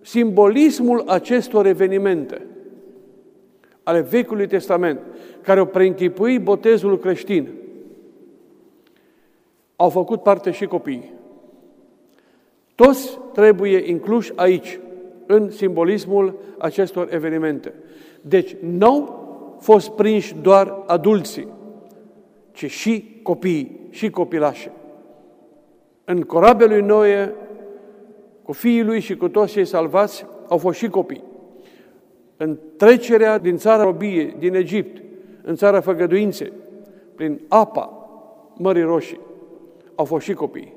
simbolismul 0.00 1.02
acestor 1.06 1.66
evenimente 1.66 2.46
ale 3.82 4.00
Vechiului 4.00 4.46
Testament, 4.46 5.00
care 5.42 5.60
au 5.60 5.66
preînchipuit 5.66 6.42
botezul 6.42 6.98
creștin, 6.98 7.48
au 9.76 9.88
făcut 9.88 10.22
parte 10.22 10.50
și 10.50 10.66
copiii. 10.66 11.12
Toți 12.74 13.18
trebuie 13.32 13.88
incluși 13.88 14.32
aici, 14.36 14.80
în 15.26 15.50
simbolismul 15.50 16.38
acestor 16.58 17.08
evenimente. 17.14 17.74
Deci, 18.20 18.56
nou 18.60 19.21
fost 19.62 19.90
prinși 19.90 20.34
doar 20.34 20.82
adulții, 20.86 21.48
ci 22.52 22.70
și 22.70 23.20
copiii, 23.22 23.80
și 23.90 24.10
copilașii. 24.10 24.70
În 26.04 26.20
corabia 26.22 26.66
lui 26.66 26.80
Noe, 26.80 27.34
cu 28.42 28.52
fiii 28.52 28.82
lui 28.82 29.00
și 29.00 29.16
cu 29.16 29.28
toți 29.28 29.52
cei 29.52 29.64
salvați, 29.64 30.26
au 30.48 30.58
fost 30.58 30.78
și 30.78 30.88
copii. 30.88 31.24
În 32.36 32.58
trecerea 32.76 33.38
din 33.38 33.56
țara 33.56 33.82
robiei, 33.82 34.34
din 34.38 34.54
Egipt, 34.54 35.02
în 35.42 35.54
țara 35.54 35.80
făgăduinței, 35.80 36.52
prin 37.14 37.40
apa 37.48 38.08
Mării 38.56 38.82
Roșii, 38.82 39.20
au 39.94 40.04
fost 40.04 40.24
și 40.24 40.34
copii. 40.34 40.74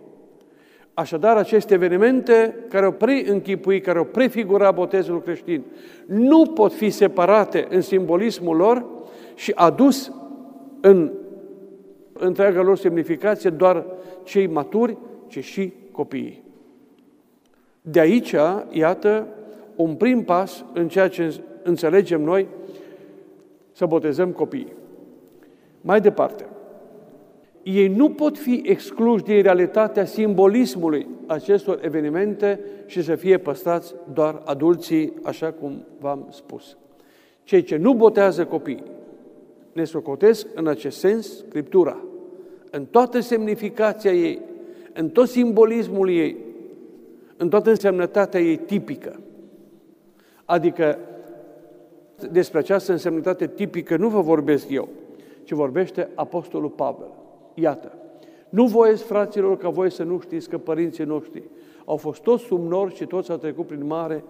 Așadar, 0.97 1.37
aceste 1.37 1.73
evenimente 1.73 2.55
care 2.69 2.85
au 2.85 2.91
preînchipui, 2.91 3.81
care 3.81 3.97
au 3.97 4.05
prefigurat 4.05 4.73
botezul 4.73 5.21
creștin, 5.21 5.63
nu 6.05 6.45
pot 6.45 6.73
fi 6.73 6.89
separate 6.89 7.67
în 7.69 7.81
simbolismul 7.81 8.55
lor 8.55 8.85
și 9.33 9.51
adus 9.55 10.11
în 10.81 11.11
întreaga 12.13 12.61
lor 12.61 12.77
semnificație 12.77 13.49
doar 13.49 13.85
cei 14.23 14.47
maturi, 14.47 14.97
ci 15.27 15.43
și 15.43 15.73
copiii. 15.91 16.43
De 17.81 17.99
aici, 17.99 18.35
iată, 18.69 19.27
un 19.75 19.95
prim 19.95 20.23
pas 20.23 20.65
în 20.73 20.87
ceea 20.87 21.07
ce 21.07 21.41
înțelegem 21.63 22.21
noi 22.21 22.47
să 23.71 23.85
botezăm 23.85 24.31
copiii. 24.31 24.73
Mai 25.81 26.01
departe, 26.01 26.45
ei 27.65 27.87
nu 27.87 28.09
pot 28.09 28.37
fi 28.37 28.61
excluși 28.65 29.23
din 29.23 29.41
realitatea 29.41 30.05
simbolismului 30.05 31.07
acestor 31.25 31.79
evenimente 31.81 32.59
și 32.85 33.03
să 33.03 33.15
fie 33.15 33.37
păstrați 33.37 33.93
doar 34.13 34.41
adulții, 34.43 35.13
așa 35.23 35.51
cum 35.51 35.85
v-am 35.99 36.27
spus. 36.29 36.77
Cei 37.43 37.63
ce 37.63 37.77
nu 37.77 37.93
botează 37.93 38.45
copii 38.45 38.83
ne 39.73 39.83
socotesc 39.83 40.47
în 40.53 40.67
acest 40.67 40.97
sens 40.97 41.37
Scriptura, 41.37 41.97
în 42.71 42.85
toată 42.85 43.19
semnificația 43.19 44.11
ei, 44.13 44.41
în 44.93 45.09
tot 45.09 45.27
simbolismul 45.27 46.09
ei, 46.09 46.37
în 47.37 47.49
toată 47.49 47.69
însemnătatea 47.69 48.39
ei 48.39 48.57
tipică. 48.57 49.19
Adică 50.45 50.99
despre 52.31 52.59
această 52.59 52.91
însemnătate 52.91 53.47
tipică 53.47 53.97
nu 53.97 54.09
vă 54.09 54.21
vorbesc 54.21 54.69
eu, 54.69 54.89
ci 55.43 55.51
vorbește 55.51 56.09
Apostolul 56.15 56.69
Pavel. 56.69 57.23
Iată, 57.55 57.91
nu 58.49 58.65
voiesc, 58.65 59.05
fraților, 59.05 59.57
ca 59.57 59.69
voi 59.69 59.91
să 59.91 60.03
nu 60.03 60.19
știți 60.19 60.49
că 60.49 60.57
părinții 60.57 61.03
noștri 61.03 61.43
au 61.85 61.97
fost 61.97 62.21
toți 62.21 62.43
sub 62.43 62.67
nor 62.67 62.91
și 62.91 63.05
toți 63.05 63.31
au 63.31 63.37
trecut 63.37 63.67
prin 63.67 63.85
mare 63.85 64.23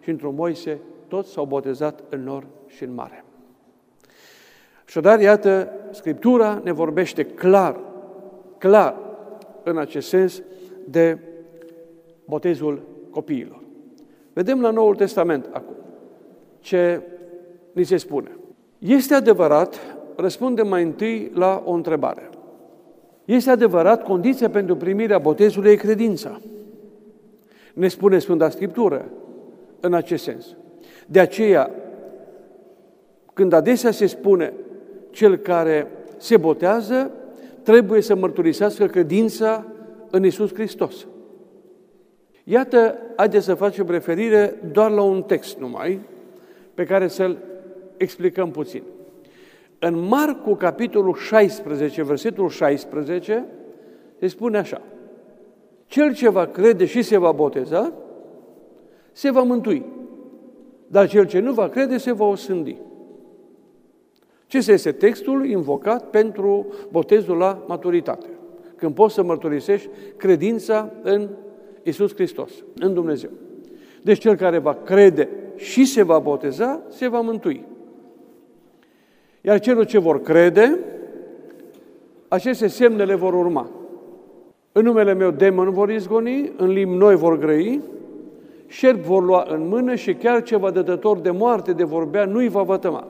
și 0.00 0.10
într-o 0.10 0.30
Moise, 0.30 0.78
toți 1.08 1.30
s-au 1.30 1.44
botezat 1.44 2.02
în 2.08 2.22
nor 2.22 2.46
și 2.66 2.84
în 2.84 2.94
mare. 2.94 3.24
Așadar, 4.86 5.20
iată, 5.20 5.72
Scriptura 5.90 6.60
ne 6.64 6.72
vorbește 6.72 7.24
clar, 7.24 7.80
clar, 8.58 8.96
în 9.62 9.78
acest 9.78 10.08
sens, 10.08 10.42
de 10.88 11.18
botezul 12.24 12.82
copiilor. 13.10 13.62
Vedem 14.32 14.60
la 14.60 14.70
Noul 14.70 14.94
Testament 14.94 15.48
acum 15.52 15.74
ce 16.60 17.02
ni 17.72 17.84
se 17.84 17.96
spune. 17.96 18.36
Este 18.78 19.14
adevărat, 19.14 19.96
răspundem 20.16 20.68
mai 20.68 20.82
întâi 20.82 21.30
la 21.34 21.62
o 21.64 21.72
întrebare. 21.72 22.30
Este 23.24 23.50
adevărat, 23.50 24.02
condiția 24.02 24.50
pentru 24.50 24.76
primirea 24.76 25.18
botezului 25.18 25.70
e 25.70 25.74
credința. 25.74 26.40
Ne 27.74 27.88
spune 27.88 28.18
Sfânta 28.18 28.48
Scriptură 28.50 29.08
în 29.80 29.94
acest 29.94 30.22
sens. 30.22 30.56
De 31.06 31.20
aceea, 31.20 31.70
când 33.32 33.52
adesea 33.52 33.90
se 33.90 34.06
spune 34.06 34.52
cel 35.10 35.36
care 35.36 35.86
se 36.16 36.36
botează, 36.36 37.10
trebuie 37.62 38.00
să 38.00 38.14
mărturisească 38.14 38.86
credința 38.86 39.66
în 40.10 40.24
Isus 40.24 40.54
Hristos. 40.54 41.06
Iată, 42.44 42.98
haideți 43.16 43.44
să 43.44 43.54
facem 43.54 43.90
referire 43.90 44.54
doar 44.72 44.90
la 44.90 45.02
un 45.02 45.22
text 45.22 45.58
numai, 45.58 46.00
pe 46.74 46.84
care 46.84 47.08
să-l 47.08 47.38
explicăm 47.96 48.50
puțin. 48.50 48.82
În 49.84 50.06
Marcu, 50.08 50.54
capitolul 50.54 51.14
16, 51.14 52.02
versetul 52.02 52.48
16, 52.48 53.46
se 54.18 54.26
spune 54.26 54.58
așa. 54.58 54.82
Cel 55.86 56.14
ce 56.14 56.28
va 56.28 56.46
crede 56.46 56.84
și 56.84 57.02
se 57.02 57.16
va 57.16 57.32
boteza, 57.32 57.92
se 59.12 59.30
va 59.30 59.42
mântui. 59.42 59.84
Dar 60.86 61.08
cel 61.08 61.26
ce 61.26 61.38
nu 61.38 61.52
va 61.52 61.68
crede, 61.68 61.96
se 61.96 62.12
va 62.12 62.24
osândi. 62.24 62.76
Ce 64.46 64.56
este 64.56 64.92
textul 64.92 65.46
invocat 65.46 66.10
pentru 66.10 66.66
botezul 66.90 67.36
la 67.36 67.64
maturitate? 67.66 68.26
Când 68.76 68.94
poți 68.94 69.14
să 69.14 69.22
mărturisești 69.22 69.88
credința 70.16 70.90
în 71.02 71.28
Isus 71.82 72.14
Hristos, 72.14 72.52
în 72.78 72.94
Dumnezeu. 72.94 73.30
Deci 74.02 74.18
cel 74.18 74.36
care 74.36 74.58
va 74.58 74.74
crede 74.74 75.28
și 75.56 75.84
se 75.84 76.02
va 76.02 76.18
boteza, 76.18 76.82
se 76.88 77.08
va 77.08 77.20
mântui. 77.20 77.70
Iar 79.44 79.60
celor 79.60 79.84
ce 79.84 79.98
vor 79.98 80.22
crede, 80.22 80.78
aceste 82.28 82.66
semne 82.66 83.04
le 83.04 83.14
vor 83.14 83.34
urma. 83.34 83.70
În 84.72 84.84
numele 84.84 85.14
meu 85.14 85.30
demon 85.30 85.70
vor 85.70 85.90
izgoni, 85.90 86.52
în 86.56 86.68
limbi 86.68 86.96
noi 86.96 87.16
vor 87.16 87.38
grăi, 87.38 87.80
șerp 88.66 88.98
vor 88.98 89.24
lua 89.24 89.46
în 89.48 89.68
mână 89.68 89.94
și 89.94 90.14
chiar 90.14 90.42
ceva 90.42 90.70
dătător 90.70 91.18
de 91.18 91.30
moarte 91.30 91.72
de 91.72 91.84
vorbea 91.84 92.24
nu-i 92.24 92.48
va 92.48 92.62
vătăma. 92.62 93.08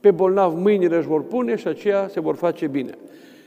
Pe 0.00 0.10
bolnav 0.10 0.54
mâinile 0.54 0.96
își 0.96 1.06
vor 1.06 1.22
pune 1.22 1.56
și 1.56 1.68
aceea 1.68 2.08
se 2.08 2.20
vor 2.20 2.34
face 2.34 2.66
bine. 2.66 2.98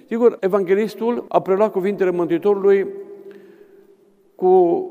Sigur, 0.07 0.37
evanghelistul 0.39 1.25
a 1.27 1.41
preluat 1.41 1.71
cuvintele 1.71 2.11
Mântuitorului 2.11 2.87
cu 4.35 4.83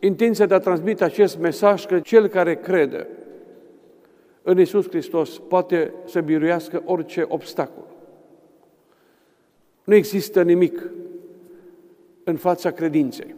intenția 0.00 0.46
de 0.46 0.54
a 0.54 0.58
transmite 0.58 1.04
acest 1.04 1.38
mesaj 1.38 1.86
că 1.86 1.98
cel 1.98 2.26
care 2.26 2.54
crede 2.54 3.06
în 4.48 4.60
Isus 4.60 4.88
Hristos 4.88 5.38
poate 5.38 5.92
să 6.04 6.20
biruiască 6.20 6.82
orice 6.84 7.24
obstacol. 7.28 7.84
Nu 9.84 9.94
există 9.94 10.42
nimic 10.42 10.90
în 12.24 12.36
fața 12.36 12.70
credinței. 12.70 13.34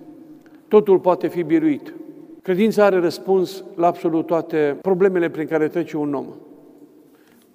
Totul 0.68 0.98
poate 0.98 1.28
fi 1.28 1.42
biruit. 1.42 1.94
Credința 2.42 2.84
are 2.84 2.98
răspuns 2.98 3.64
la 3.74 3.86
absolut 3.86 4.26
toate 4.26 4.78
problemele 4.82 5.30
prin 5.30 5.46
care 5.46 5.68
trece 5.68 5.96
un 5.96 6.14
om. 6.14 6.26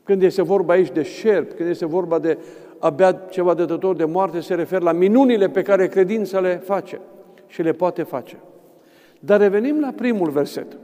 Când 0.03 0.23
este 0.23 0.41
vorba 0.41 0.73
aici 0.73 0.91
de 0.91 1.03
șerp, 1.03 1.53
când 1.53 1.69
este 1.69 1.85
vorba 1.85 2.19
de 2.19 2.37
abia 2.79 3.11
ceva 3.11 3.53
dătător 3.53 3.95
de 3.95 4.05
moarte, 4.05 4.39
se 4.39 4.55
referă 4.55 4.83
la 4.83 4.91
minunile 4.91 5.49
pe 5.49 5.61
care 5.61 5.87
credința 5.87 6.39
le 6.39 6.55
face 6.55 6.99
și 7.47 7.61
le 7.61 7.71
poate 7.71 8.03
face. 8.03 8.37
Dar 9.19 9.39
revenim 9.39 9.79
la 9.79 9.93
primul 9.95 10.29
verset. 10.29 10.77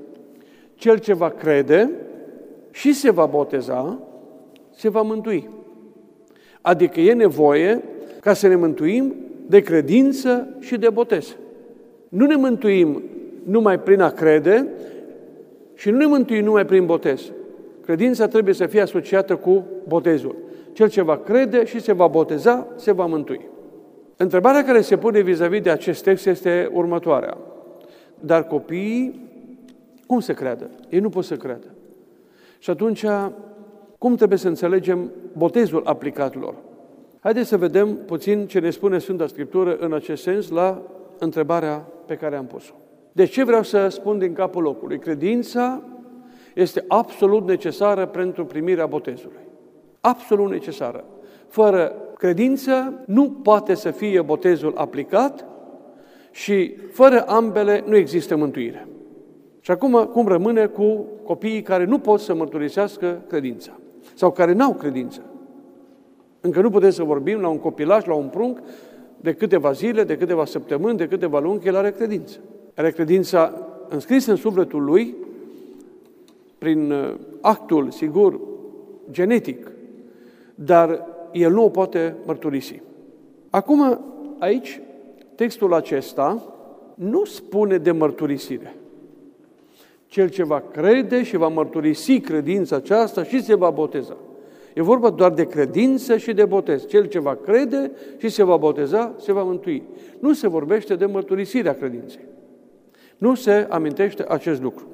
Cel 0.76 0.98
ce 0.98 1.14
va 1.14 1.30
crede 1.30 1.90
și 2.72 2.94
se 2.94 3.12
va 3.12 3.26
boteza, 3.26 4.00
se 4.76 4.90
va 4.90 5.02
mântui. 5.02 5.50
Adică 6.62 7.00
e 7.00 7.14
nevoie 7.14 7.84
ca 8.22 8.34
să 8.34 8.48
ne 8.48 8.56
mântuim 8.56 9.16
de 9.48 9.60
credință 9.60 10.48
și 10.60 10.78
de 10.78 10.90
botez. 10.90 11.36
Nu 12.10 12.26
ne 12.26 12.36
mântuim 12.36 13.04
numai 13.44 13.80
prin 13.80 14.02
a 14.02 14.10
crede 14.10 14.68
și 15.74 15.90
nu 15.90 15.98
ne 15.98 16.06
mântuim 16.06 16.44
numai 16.44 16.66
prin 16.66 16.86
botez. 16.86 17.32
Credința 17.86 18.28
trebuie 18.28 18.54
să 18.54 18.66
fie 18.66 18.82
asociată 18.82 19.36
cu 19.36 19.64
botezul. 19.88 20.36
Cel 20.74 20.90
ce 20.90 21.02
va 21.02 21.18
crede 21.18 21.66
și 21.66 21.80
se 21.80 21.94
va 21.94 22.08
boteza, 22.08 22.68
se 22.76 22.92
va 22.92 23.06
mântui. 23.06 23.42
Întrebarea 24.18 24.64
care 24.64 24.82
se 24.82 24.98
pune 24.98 25.20
vis-a-vis 25.20 25.62
de 25.62 25.70
acest 25.70 26.04
text 26.04 26.26
este 26.26 26.70
următoarea. 26.74 27.38
Dar 28.20 28.44
copiii, 28.44 29.30
cum 30.08 30.20
să 30.20 30.34
creadă? 30.34 30.70
Ei 30.90 31.00
nu 31.00 31.10
pot 31.10 31.24
să 31.24 31.36
creadă. 31.36 31.66
Și 32.62 32.70
atunci, 32.70 33.06
cum 33.98 34.16
trebuie 34.16 34.38
să 34.38 34.48
înțelegem 34.48 35.12
botezul 35.38 35.82
aplicat 35.86 36.36
lor? 36.40 36.56
Haideți 37.20 37.48
să 37.48 37.58
vedem 37.58 37.98
puțin 38.06 38.48
ce 38.48 38.60
ne 38.60 38.70
spune 38.70 38.98
Sfânta 38.98 39.28
Scriptură 39.28 39.76
în 39.76 39.94
acest 39.94 40.22
sens 40.22 40.50
la 40.50 40.82
întrebarea 41.20 41.88
pe 42.06 42.16
care 42.16 42.36
am 42.36 42.46
pus-o. 42.46 42.74
De 43.12 43.26
ce 43.26 43.44
vreau 43.44 43.64
să 43.64 43.88
spun 43.88 44.18
din 44.18 44.34
capul 44.34 44.64
locului? 44.64 45.00
Credința 45.00 45.82
este 46.56 46.86
absolut 46.88 47.48
necesară 47.48 48.06
pentru 48.06 48.46
primirea 48.46 48.86
botezului. 48.86 49.42
Absolut 50.02 50.50
necesară. 50.50 51.04
Fără 51.48 51.96
credință 52.18 53.04
nu 53.06 53.32
poate 53.44 53.74
să 53.74 53.92
fie 53.92 54.22
botezul 54.22 54.74
aplicat 54.76 55.46
și 56.32 56.76
fără 56.92 57.24
ambele 57.28 57.84
nu 57.88 57.96
există 57.96 58.36
mântuire. 58.36 58.88
Și 59.62 59.72
acum, 59.72 60.10
cum 60.12 60.28
rămâne 60.28 60.66
cu 60.66 61.06
copiii 61.24 61.62
care 61.62 61.86
nu 61.86 62.00
pot 62.00 62.20
să 62.20 62.36
mărturisească 62.36 63.22
credința? 63.28 63.72
Sau 64.14 64.32
care 64.32 64.54
n-au 64.54 64.74
credință? 64.74 65.22
Încă 66.42 66.62
nu 66.62 66.70
putem 66.70 66.90
să 66.90 67.04
vorbim 67.04 67.40
la 67.40 67.48
un 67.48 67.60
copilaj, 67.60 68.06
la 68.06 68.14
un 68.14 68.28
prunc, 68.28 68.60
de 69.22 69.34
câteva 69.34 69.72
zile, 69.72 70.04
de 70.04 70.18
câteva 70.18 70.46
săptămâni, 70.46 70.98
de 70.98 71.08
câteva 71.08 71.40
luni, 71.40 71.62
el 71.66 71.76
are 71.76 71.92
credință. 71.92 72.38
Are 72.76 72.92
credința 72.92 73.54
înscrisă 73.90 74.32
în 74.32 74.38
sufletul 74.38 74.84
lui, 74.84 75.16
prin 76.58 76.92
uh, 76.92 77.14
actul, 77.42 77.92
sigur, 77.92 78.40
genetic, 79.12 79.72
dar 80.56 81.06
el 81.32 81.52
nu 81.52 81.64
o 81.64 81.70
poate 81.70 82.16
mărturisi. 82.26 82.82
Acum, 83.50 84.00
aici, 84.40 84.82
textul 85.36 85.74
acesta 85.74 86.54
nu 86.96 87.26
spune 87.26 87.78
de 87.78 87.92
mărturisire. 87.92 88.76
Cel 90.12 90.30
ce 90.30 90.44
va 90.44 90.64
crede 90.72 91.24
și 91.24 91.38
va 91.38 91.48
mărturisi 91.48 92.20
credința 92.20 92.76
aceasta 92.76 93.24
și 93.24 93.44
se 93.44 93.56
va 93.56 93.70
boteza. 93.70 94.18
E 94.74 94.82
vorba 94.82 95.10
doar 95.10 95.32
de 95.32 95.46
credință 95.46 96.18
și 96.18 96.34
de 96.34 96.46
botez. 96.46 96.88
Cel 96.88 97.06
ce 97.06 97.20
va 97.20 97.36
crede 97.36 97.92
și 98.18 98.30
se 98.30 98.44
va 98.44 98.58
boteza, 98.58 99.14
se 99.18 99.32
va 99.32 99.44
mântui. 99.44 99.84
Nu 100.20 100.34
se 100.34 100.48
vorbește 100.48 100.96
de 100.96 101.06
mărturisirea 101.06 101.74
credinței. 101.74 102.24
Nu 103.18 103.36
se 103.36 103.68
amintește 103.70 104.26
acest 104.28 104.62
lucru. 104.62 104.88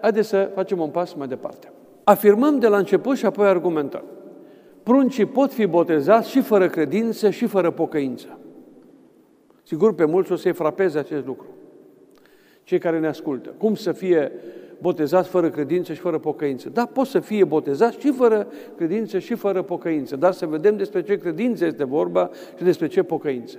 Haideți 0.00 0.28
să 0.28 0.50
facem 0.54 0.80
un 0.80 0.90
pas 0.90 1.14
mai 1.14 1.28
departe. 1.28 1.72
Afirmăm 2.04 2.58
de 2.58 2.66
la 2.66 2.76
început 2.76 3.16
și 3.16 3.26
apoi 3.26 3.46
argumentăm. 3.46 4.04
Pruncii 4.82 5.26
pot 5.26 5.52
fi 5.52 5.66
botezați 5.66 6.30
și 6.30 6.40
fără 6.40 6.68
credință 6.68 7.30
și 7.30 7.46
fără 7.46 7.70
pocăință. 7.70 8.38
Sigur, 9.62 9.94
pe 9.94 10.04
mulți 10.04 10.32
o 10.32 10.36
să-i 10.36 10.52
frapeze 10.52 10.98
acest 10.98 11.26
lucru. 11.26 11.46
Cei 12.64 12.78
care 12.78 12.98
ne 12.98 13.06
ascultă. 13.06 13.54
Cum 13.58 13.74
să 13.74 13.92
fie 13.92 14.32
botezați 14.78 15.28
fără 15.28 15.50
credință 15.50 15.92
și 15.92 16.00
fără 16.00 16.18
pocăință? 16.18 16.68
Da, 16.68 16.86
pot 16.86 17.06
să 17.06 17.20
fie 17.20 17.44
botezați 17.44 17.98
și 18.00 18.12
fără 18.12 18.46
credință 18.76 19.18
și 19.18 19.34
fără 19.34 19.62
pocăință. 19.62 20.16
Dar 20.16 20.32
să 20.32 20.46
vedem 20.46 20.76
despre 20.76 21.02
ce 21.02 21.18
credință 21.18 21.64
este 21.64 21.84
vorba 21.84 22.30
și 22.56 22.64
despre 22.64 22.86
ce 22.86 23.02
pocăință. 23.02 23.58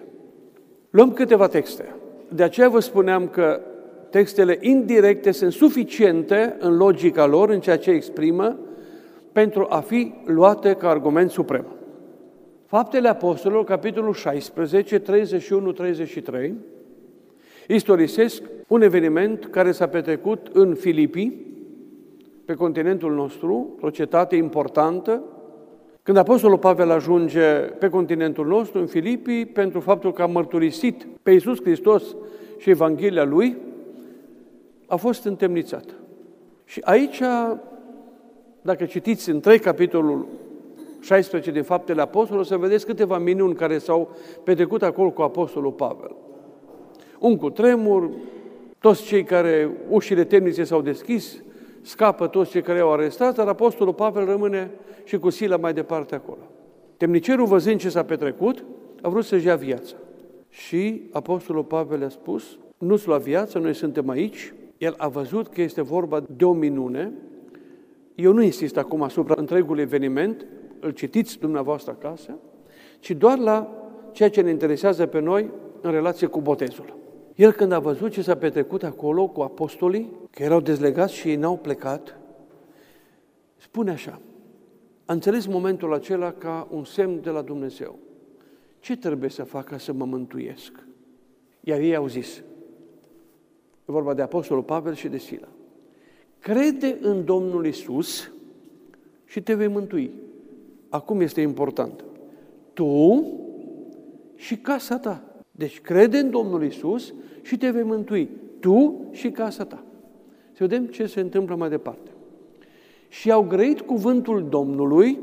Luăm 0.89 1.11
câteva 1.11 1.47
texte. 1.47 1.95
De 2.29 2.43
aceea 2.43 2.69
vă 2.69 2.79
spuneam 2.79 3.27
că 3.27 3.61
textele 4.09 4.57
indirecte 4.61 5.31
sunt 5.31 5.51
suficiente 5.51 6.55
în 6.59 6.77
logica 6.77 7.25
lor, 7.25 7.49
în 7.49 7.59
ceea 7.59 7.77
ce 7.77 7.91
exprimă, 7.91 8.57
pentru 9.31 9.65
a 9.69 9.79
fi 9.79 10.13
luate 10.25 10.73
ca 10.73 10.89
argument 10.89 11.29
suprem. 11.29 11.65
Faptele 12.65 13.07
Apostolilor, 13.07 13.63
capitolul 13.63 14.13
16, 14.13 14.99
31-33, 14.99 16.51
istorisesc 17.67 18.41
un 18.67 18.81
eveniment 18.81 19.45
care 19.45 19.71
s-a 19.71 19.87
petrecut 19.87 20.49
în 20.53 20.75
Filipii, 20.75 21.45
pe 22.45 22.53
continentul 22.53 23.13
nostru, 23.13 23.77
o 23.81 23.89
cetate 23.89 24.35
importantă, 24.35 25.23
când 26.03 26.17
Apostolul 26.17 26.57
Pavel 26.57 26.91
ajunge 26.91 27.51
pe 27.55 27.89
continentul 27.89 28.47
nostru, 28.47 28.79
în 28.79 28.85
Filipii, 28.85 29.45
pentru 29.45 29.79
faptul 29.79 30.13
că 30.13 30.21
a 30.21 30.25
mărturisit 30.25 31.07
pe 31.23 31.31
Iisus 31.31 31.61
Hristos 31.61 32.15
și 32.57 32.69
Evanghelia 32.69 33.23
Lui, 33.23 33.57
a 34.87 34.95
fost 34.95 35.25
întemnițat. 35.25 35.85
Și 36.65 36.81
aici, 36.83 37.21
dacă 38.61 38.85
citiți 38.85 39.29
în 39.29 39.39
trei 39.39 39.59
capitolul 39.59 40.27
16 41.01 41.51
din 41.51 41.63
Faptele 41.63 42.01
Apostolului, 42.01 42.47
o 42.49 42.53
să 42.53 42.57
vedeți 42.57 42.85
câteva 42.85 43.17
minuni 43.17 43.55
care 43.55 43.77
s-au 43.77 44.15
petrecut 44.43 44.81
acolo 44.83 45.11
cu 45.11 45.21
Apostolul 45.21 45.71
Pavel. 45.71 46.15
Un 47.19 47.37
cu 47.37 47.49
tremur, 47.49 48.09
toți 48.79 49.03
cei 49.03 49.23
care, 49.23 49.69
ușile 49.89 50.23
temnițe 50.23 50.63
s-au 50.63 50.81
deschis, 50.81 51.43
scapă 51.81 52.27
toți 52.27 52.49
cei 52.49 52.61
care 52.61 52.79
au 52.79 52.91
arestat, 52.93 53.35
dar 53.35 53.47
Apostolul 53.47 53.93
Pavel 53.93 54.25
rămâne 54.25 54.71
și 55.03 55.17
cu 55.17 55.29
Sila 55.29 55.57
mai 55.57 55.73
departe 55.73 56.15
acolo. 56.15 56.41
Temnicerul, 56.97 57.45
văzând 57.45 57.79
ce 57.79 57.89
s-a 57.89 58.03
petrecut, 58.03 58.63
a 59.01 59.09
vrut 59.09 59.25
să-și 59.25 59.45
ia 59.45 59.55
viața. 59.55 59.95
Și 60.49 61.01
Apostolul 61.11 61.63
Pavel 61.63 62.03
a 62.03 62.09
spus, 62.09 62.57
nu-ți 62.77 63.07
lua 63.07 63.17
viața, 63.17 63.59
noi 63.59 63.73
suntem 63.73 64.09
aici. 64.09 64.53
El 64.77 64.93
a 64.97 65.07
văzut 65.07 65.47
că 65.47 65.61
este 65.61 65.81
vorba 65.81 66.23
de 66.35 66.45
o 66.45 66.53
minune. 66.53 67.11
Eu 68.15 68.33
nu 68.33 68.41
insist 68.41 68.77
acum 68.77 69.01
asupra 69.01 69.35
întregului 69.37 69.81
eveniment, 69.81 70.45
îl 70.79 70.91
citiți 70.91 71.39
dumneavoastră 71.39 71.97
acasă, 71.99 72.37
ci 72.99 73.11
doar 73.11 73.37
la 73.37 73.71
ceea 74.11 74.29
ce 74.29 74.41
ne 74.41 74.49
interesează 74.49 75.05
pe 75.05 75.19
noi 75.19 75.49
în 75.81 75.91
relație 75.91 76.27
cu 76.27 76.41
botezul. 76.41 76.97
El 77.35 77.51
când 77.51 77.71
a 77.71 77.79
văzut 77.79 78.11
ce 78.11 78.21
s-a 78.21 78.35
petrecut 78.35 78.83
acolo 78.83 79.27
cu 79.27 79.41
apostolii, 79.41 80.11
că 80.29 80.43
erau 80.43 80.59
dezlegați 80.59 81.13
și 81.13 81.29
ei 81.29 81.35
n-au 81.35 81.57
plecat, 81.57 82.17
spune 83.57 83.91
așa, 83.91 84.19
a 85.05 85.13
înțeles 85.13 85.45
momentul 85.45 85.93
acela 85.93 86.31
ca 86.31 86.67
un 86.71 86.83
semn 86.83 87.21
de 87.21 87.29
la 87.29 87.41
Dumnezeu. 87.41 87.99
Ce 88.79 88.97
trebuie 88.97 89.29
să 89.29 89.43
fac 89.43 89.65
ca 89.65 89.77
să 89.77 89.93
mă 89.93 90.05
mântuiesc? 90.05 90.71
Iar 91.59 91.79
ei 91.79 91.95
au 91.95 92.07
zis, 92.07 92.37
e 92.37 92.43
vorba 93.85 94.13
de 94.13 94.21
Apostolul 94.21 94.63
Pavel 94.63 94.93
și 94.93 95.07
de 95.07 95.17
Sila, 95.17 95.47
crede 96.39 96.97
în 97.01 97.25
Domnul 97.25 97.65
Isus 97.65 98.31
și 99.25 99.41
te 99.41 99.53
vei 99.53 99.67
mântui. 99.67 100.11
Acum 100.89 101.21
este 101.21 101.41
important. 101.41 102.03
Tu 102.73 103.23
și 104.35 104.57
casa 104.57 104.97
ta. 104.99 105.34
Deci 105.55 105.81
crede 105.81 106.17
în 106.17 106.29
Domnul 106.29 106.63
Isus 106.63 107.13
și 107.41 107.57
te 107.57 107.69
vei 107.69 107.83
mântui. 107.83 108.29
Tu 108.59 109.05
și 109.11 109.29
casa 109.29 109.65
ta. 109.65 109.83
Să 110.51 110.57
vedem 110.63 110.85
ce 110.85 111.05
se 111.05 111.19
întâmplă 111.19 111.55
mai 111.55 111.69
departe. 111.69 112.09
Și 113.07 113.31
au 113.31 113.43
grăit 113.43 113.81
cuvântul 113.81 114.47
Domnului 114.49 115.19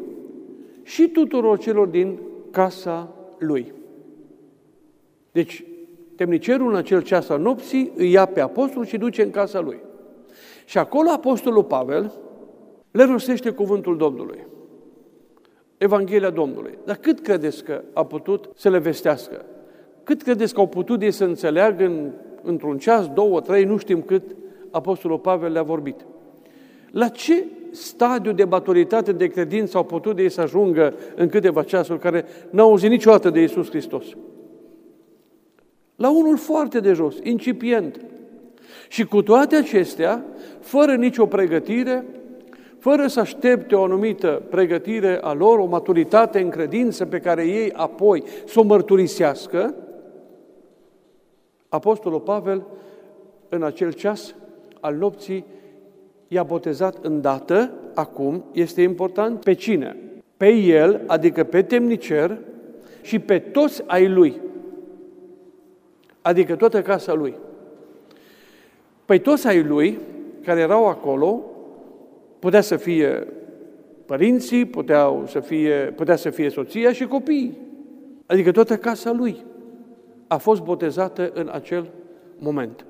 și 0.83 1.09
tuturor 1.09 1.59
celor 1.59 1.87
din 1.87 2.19
casa 2.51 3.15
lui. 3.39 3.73
Deci, 5.33 5.65
temnicerul 6.17 6.71
în 6.71 6.77
acel 6.77 7.03
ceas 7.03 7.29
al 7.29 7.41
nopții 7.41 7.93
îi 7.97 8.11
ia 8.11 8.27
pe 8.27 8.41
apostol 8.41 8.85
și 8.85 8.99
duce 8.99 9.23
în 9.23 9.31
casa 9.31 9.61
lui. 9.61 9.79
Și 10.65 10.79
acolo 10.79 11.11
apostolul 11.11 11.65
Pavel 11.65 12.13
le 12.91 13.05
rostește 13.05 13.51
cuvântul 13.51 13.97
Domnului. 13.97 14.47
Evanghelia 15.79 16.31
Domnului. 16.31 16.79
Dar 16.85 16.97
cât 16.97 17.21
credeți 17.21 17.65
că 17.65 17.83
a 17.93 18.05
putut 18.05 18.51
să 18.55 18.71
le 18.71 18.79
vestească? 18.79 19.45
Cât 20.05 20.23
credeți 20.23 20.55
că 20.55 20.61
au 20.61 20.67
putut 20.67 21.03
ei 21.03 21.11
să 21.11 21.25
înțeleagă 21.25 21.85
în, 21.85 22.11
într-un 22.43 22.79
ceas, 22.79 23.09
două, 23.09 23.41
trei, 23.41 23.65
nu 23.65 23.77
știm 23.77 24.03
cât 24.03 24.23
Apostolul 24.71 25.19
Pavel 25.19 25.53
le-a 25.53 25.63
vorbit? 25.63 26.07
La 26.91 27.09
ce 27.09 27.45
stadiu 27.71 28.33
de 28.33 28.45
maturitate, 28.45 29.13
de 29.13 29.27
credință 29.27 29.77
au 29.77 29.85
putut 29.85 30.17
de 30.17 30.23
ei 30.23 30.31
să 30.31 30.41
ajungă 30.41 30.95
în 31.17 31.29
câteva 31.29 31.63
ceasuri 31.63 31.99
care 31.99 32.25
n-au 32.51 32.69
auzit 32.69 32.91
niciodată 32.91 33.31
de 33.31 33.41
Iisus 33.41 33.69
Hristos? 33.69 34.05
La 35.97 36.11
unul 36.11 36.37
foarte 36.37 36.81
de 36.81 36.93
jos, 36.93 37.17
incipient. 37.23 38.01
Și 38.89 39.05
cu 39.05 39.23
toate 39.23 39.57
acestea, 39.57 40.25
fără 40.61 40.95
nicio 40.95 41.27
pregătire, 41.27 42.05
fără 42.79 43.07
să 43.07 43.21
aștepte 43.21 43.75
o 43.75 43.83
anumită 43.83 44.43
pregătire 44.51 45.19
a 45.23 45.33
lor, 45.33 45.59
o 45.59 45.67
maturitate 45.67 46.41
în 46.41 46.49
credință 46.49 47.05
pe 47.05 47.19
care 47.19 47.47
ei 47.47 47.73
apoi 47.73 48.23
să 48.47 48.61
o 48.61 48.63
mărturisească, 48.63 49.75
Apostolul 51.73 52.21
Pavel, 52.21 52.67
în 53.49 53.63
acel 53.63 53.93
ceas 53.93 54.35
al 54.81 54.95
nopții, 54.95 55.45
i-a 56.29 56.43
botezat 56.43 57.05
îndată, 57.05 57.73
acum, 57.95 58.45
este 58.53 58.83
important, 58.83 59.41
pe 59.45 59.53
cine? 59.53 59.97
Pe 60.37 60.49
el, 60.49 61.01
adică 61.07 61.45
pe 61.45 61.63
temnicer 61.63 62.39
și 63.03 63.19
pe 63.19 63.39
toți 63.39 63.83
ai 63.87 64.09
lui, 64.09 64.41
adică 66.23 66.57
toată 66.57 66.83
casa 66.83 67.15
lui. 67.15 67.35
Păi 69.05 69.19
toți 69.19 69.47
ai 69.47 69.63
lui, 69.63 69.99
care 70.45 70.61
erau 70.61 70.87
acolo, 70.89 71.43
Putea 72.39 72.61
să 72.61 72.77
fie 72.77 73.27
părinții, 74.07 74.65
puteau 74.65 75.25
să 75.27 75.41
fie, 75.41 75.93
putea 75.97 76.17
să 76.17 76.31
fie 76.31 76.49
soția 76.49 76.93
și 76.93 77.07
copiii. 77.07 77.59
Adică 78.27 78.51
toată 78.51 78.77
casa 78.77 79.13
lui 79.13 79.45
a 80.33 80.37
fost 80.37 80.63
botezată 80.63 81.31
în 81.35 81.51
acel 81.53 81.87
moment. 82.39 82.87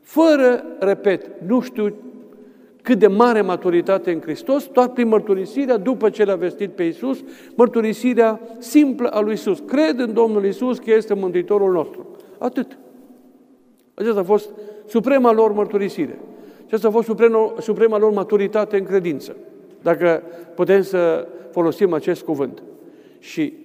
Fără, 0.00 0.64
repet, 0.78 1.30
nu 1.46 1.60
știu 1.60 1.94
cât 2.82 2.98
de 2.98 3.06
mare 3.06 3.40
maturitate 3.40 4.12
în 4.12 4.20
Hristos, 4.20 4.66
doar 4.66 4.88
prin 4.88 5.08
mărturisirea, 5.08 5.76
după 5.76 6.10
ce 6.10 6.24
l-a 6.24 6.34
vestit 6.34 6.70
pe 6.70 6.82
Iisus, 6.82 7.24
mărturisirea 7.54 8.40
simplă 8.58 9.08
a 9.08 9.20
lui 9.20 9.30
Iisus. 9.30 9.62
Cred 9.66 9.98
în 9.98 10.12
Domnul 10.12 10.44
Iisus 10.44 10.78
că 10.78 10.90
este 10.90 11.14
Mântuitorul 11.14 11.72
nostru. 11.72 12.06
Atât. 12.38 12.78
Aceasta 13.94 14.20
a 14.20 14.24
fost 14.24 14.50
suprema 14.86 15.32
lor 15.32 15.52
mărturisire. 15.52 16.18
Aceasta 16.66 16.88
a 16.88 16.90
fost 16.90 17.06
suprema, 17.06 17.54
suprema 17.60 17.98
lor 17.98 18.12
maturitate 18.12 18.78
în 18.78 18.84
credință, 18.84 19.36
dacă 19.82 20.22
putem 20.54 20.82
să 20.82 21.28
folosim 21.50 21.92
acest 21.92 22.22
cuvânt. 22.22 22.62
Și 23.18 23.61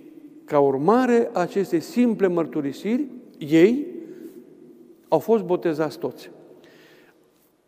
ca 0.47 0.59
urmare 0.59 1.29
a 1.33 1.39
acestei 1.39 1.79
simple 1.79 2.27
mărturisiri, 2.27 3.05
ei 3.37 3.85
au 5.07 5.19
fost 5.19 5.43
botezați 5.43 5.99
toți. 5.99 6.31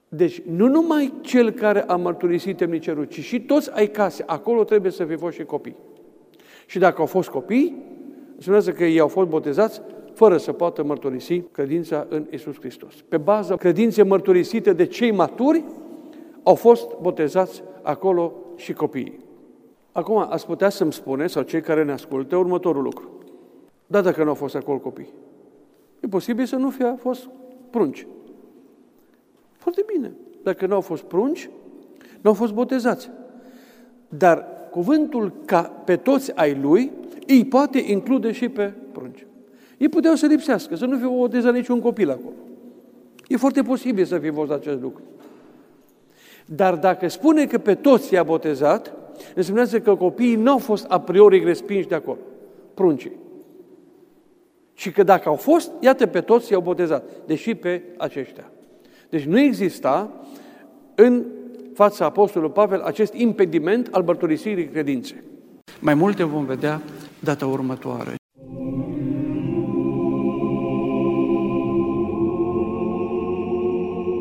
Deci, 0.09 0.41
nu 0.41 0.67
numai 0.67 1.13
cel 1.21 1.51
care 1.51 1.83
a 1.83 1.95
mărturisit 1.95 2.57
temnicerul, 2.57 3.03
ci 3.03 3.19
și 3.19 3.41
toți 3.41 3.71
ai 3.73 3.87
case. 3.87 4.23
Acolo 4.27 4.63
trebuie 4.63 4.91
să 4.91 5.05
fie 5.05 5.15
fost 5.15 5.35
și 5.35 5.43
copii. 5.43 5.75
Și 6.65 6.79
dacă 6.79 6.99
au 6.99 7.05
fost 7.05 7.29
copii, 7.29 7.83
înseamnă 8.35 8.71
că 8.71 8.85
ei 8.85 8.99
au 8.99 9.07
fost 9.07 9.29
botezați 9.29 9.81
fără 10.13 10.37
să 10.37 10.51
poată 10.51 10.83
mărturisi 10.83 11.41
credința 11.51 12.05
în 12.09 12.25
Isus 12.31 12.55
Hristos. 12.59 12.93
Pe 13.07 13.17
baza 13.17 13.55
credinței 13.55 14.03
mărturisite 14.03 14.73
de 14.73 14.85
cei 14.85 15.11
maturi, 15.11 15.63
au 16.43 16.55
fost 16.55 16.97
botezați 17.01 17.63
acolo 17.81 18.33
și 18.55 18.73
copiii. 18.73 19.27
Acum, 19.99 20.17
ați 20.17 20.45
putea 20.45 20.69
să-mi 20.69 20.93
spune, 20.93 21.27
sau 21.27 21.43
cei 21.43 21.61
care 21.61 21.83
ne 21.83 21.91
ascultă, 21.91 22.35
următorul 22.35 22.83
lucru. 22.83 23.09
Da, 23.87 24.01
dacă 24.01 24.23
nu 24.23 24.29
au 24.29 24.35
fost 24.35 24.55
acolo 24.55 24.77
copii. 24.77 25.09
E 25.99 26.07
posibil 26.07 26.45
să 26.45 26.55
nu 26.55 26.69
fie 26.69 26.95
fost 26.99 27.29
prunci. 27.69 28.07
Foarte 29.57 29.85
bine. 29.93 30.11
Dacă 30.43 30.65
nu 30.65 30.73
au 30.73 30.81
fost 30.81 31.03
prunci, 31.03 31.49
nu 32.21 32.29
au 32.29 32.33
fost 32.33 32.53
botezați. 32.53 33.09
Dar 34.09 34.45
cuvântul 34.71 35.33
ca 35.45 35.61
pe 35.61 35.95
toți 35.95 36.35
ai 36.35 36.59
lui 36.61 36.91
îi 37.27 37.45
poate 37.45 37.79
include 37.79 38.31
și 38.31 38.49
pe 38.49 38.73
prunci. 38.91 39.25
Ei 39.77 39.89
puteau 39.89 40.15
să 40.15 40.25
lipsească, 40.25 40.75
să 40.75 40.85
nu 40.85 40.97
fie 40.97 41.07
botezat 41.07 41.53
niciun 41.53 41.81
copil 41.81 42.09
acolo. 42.09 42.35
E 43.27 43.37
foarte 43.37 43.61
posibil 43.61 44.05
să 44.05 44.17
fie 44.17 44.31
fost 44.31 44.51
acest 44.51 44.81
lucru. 44.81 45.01
Dar 46.45 46.75
dacă 46.75 47.07
spune 47.07 47.45
că 47.45 47.57
pe 47.57 47.75
toți 47.75 48.13
i-a 48.13 48.23
botezat, 48.23 48.98
înseamnă 49.35 49.65
că 49.65 49.95
copiii 49.95 50.35
nu 50.35 50.51
au 50.51 50.57
fost 50.57 50.85
a 50.89 50.99
priori 50.99 51.43
respinși 51.43 51.87
de 51.87 51.95
acolo, 51.95 52.17
pruncii. 52.73 53.11
Și 54.73 54.91
că 54.91 55.03
dacă 55.03 55.29
au 55.29 55.35
fost, 55.35 55.71
iată 55.79 56.05
pe 56.05 56.21
toți 56.21 56.51
i-au 56.51 56.61
botezat, 56.61 57.03
deși 57.25 57.55
pe 57.55 57.81
aceștia. 57.97 58.51
Deci 59.09 59.23
nu 59.23 59.39
exista 59.39 60.11
în 60.95 61.25
fața 61.73 62.05
Apostolului 62.05 62.53
Pavel 62.53 62.81
acest 62.81 63.13
impediment 63.13 63.87
al 63.91 64.03
mărturisirii 64.03 64.67
credinței. 64.67 65.21
Mai 65.79 65.93
multe 65.93 66.23
vom 66.23 66.45
vedea 66.45 66.81
data 67.19 67.45
următoare. 67.45 68.13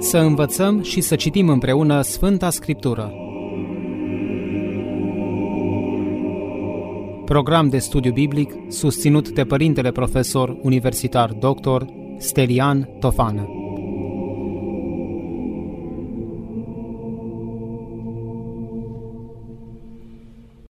Să 0.00 0.18
învățăm 0.18 0.82
și 0.82 1.00
să 1.00 1.16
citim 1.16 1.48
împreună 1.48 2.00
Sfânta 2.02 2.50
Scriptură. 2.50 3.27
Program 7.28 7.68
de 7.68 7.78
studiu 7.78 8.12
biblic 8.12 8.52
susținut 8.68 9.30
de 9.30 9.44
Părintele 9.44 9.90
Profesor 9.90 10.56
Universitar 10.62 11.32
Dr. 11.32 11.82
Stelian 12.18 12.88
Tofană. 13.00 13.57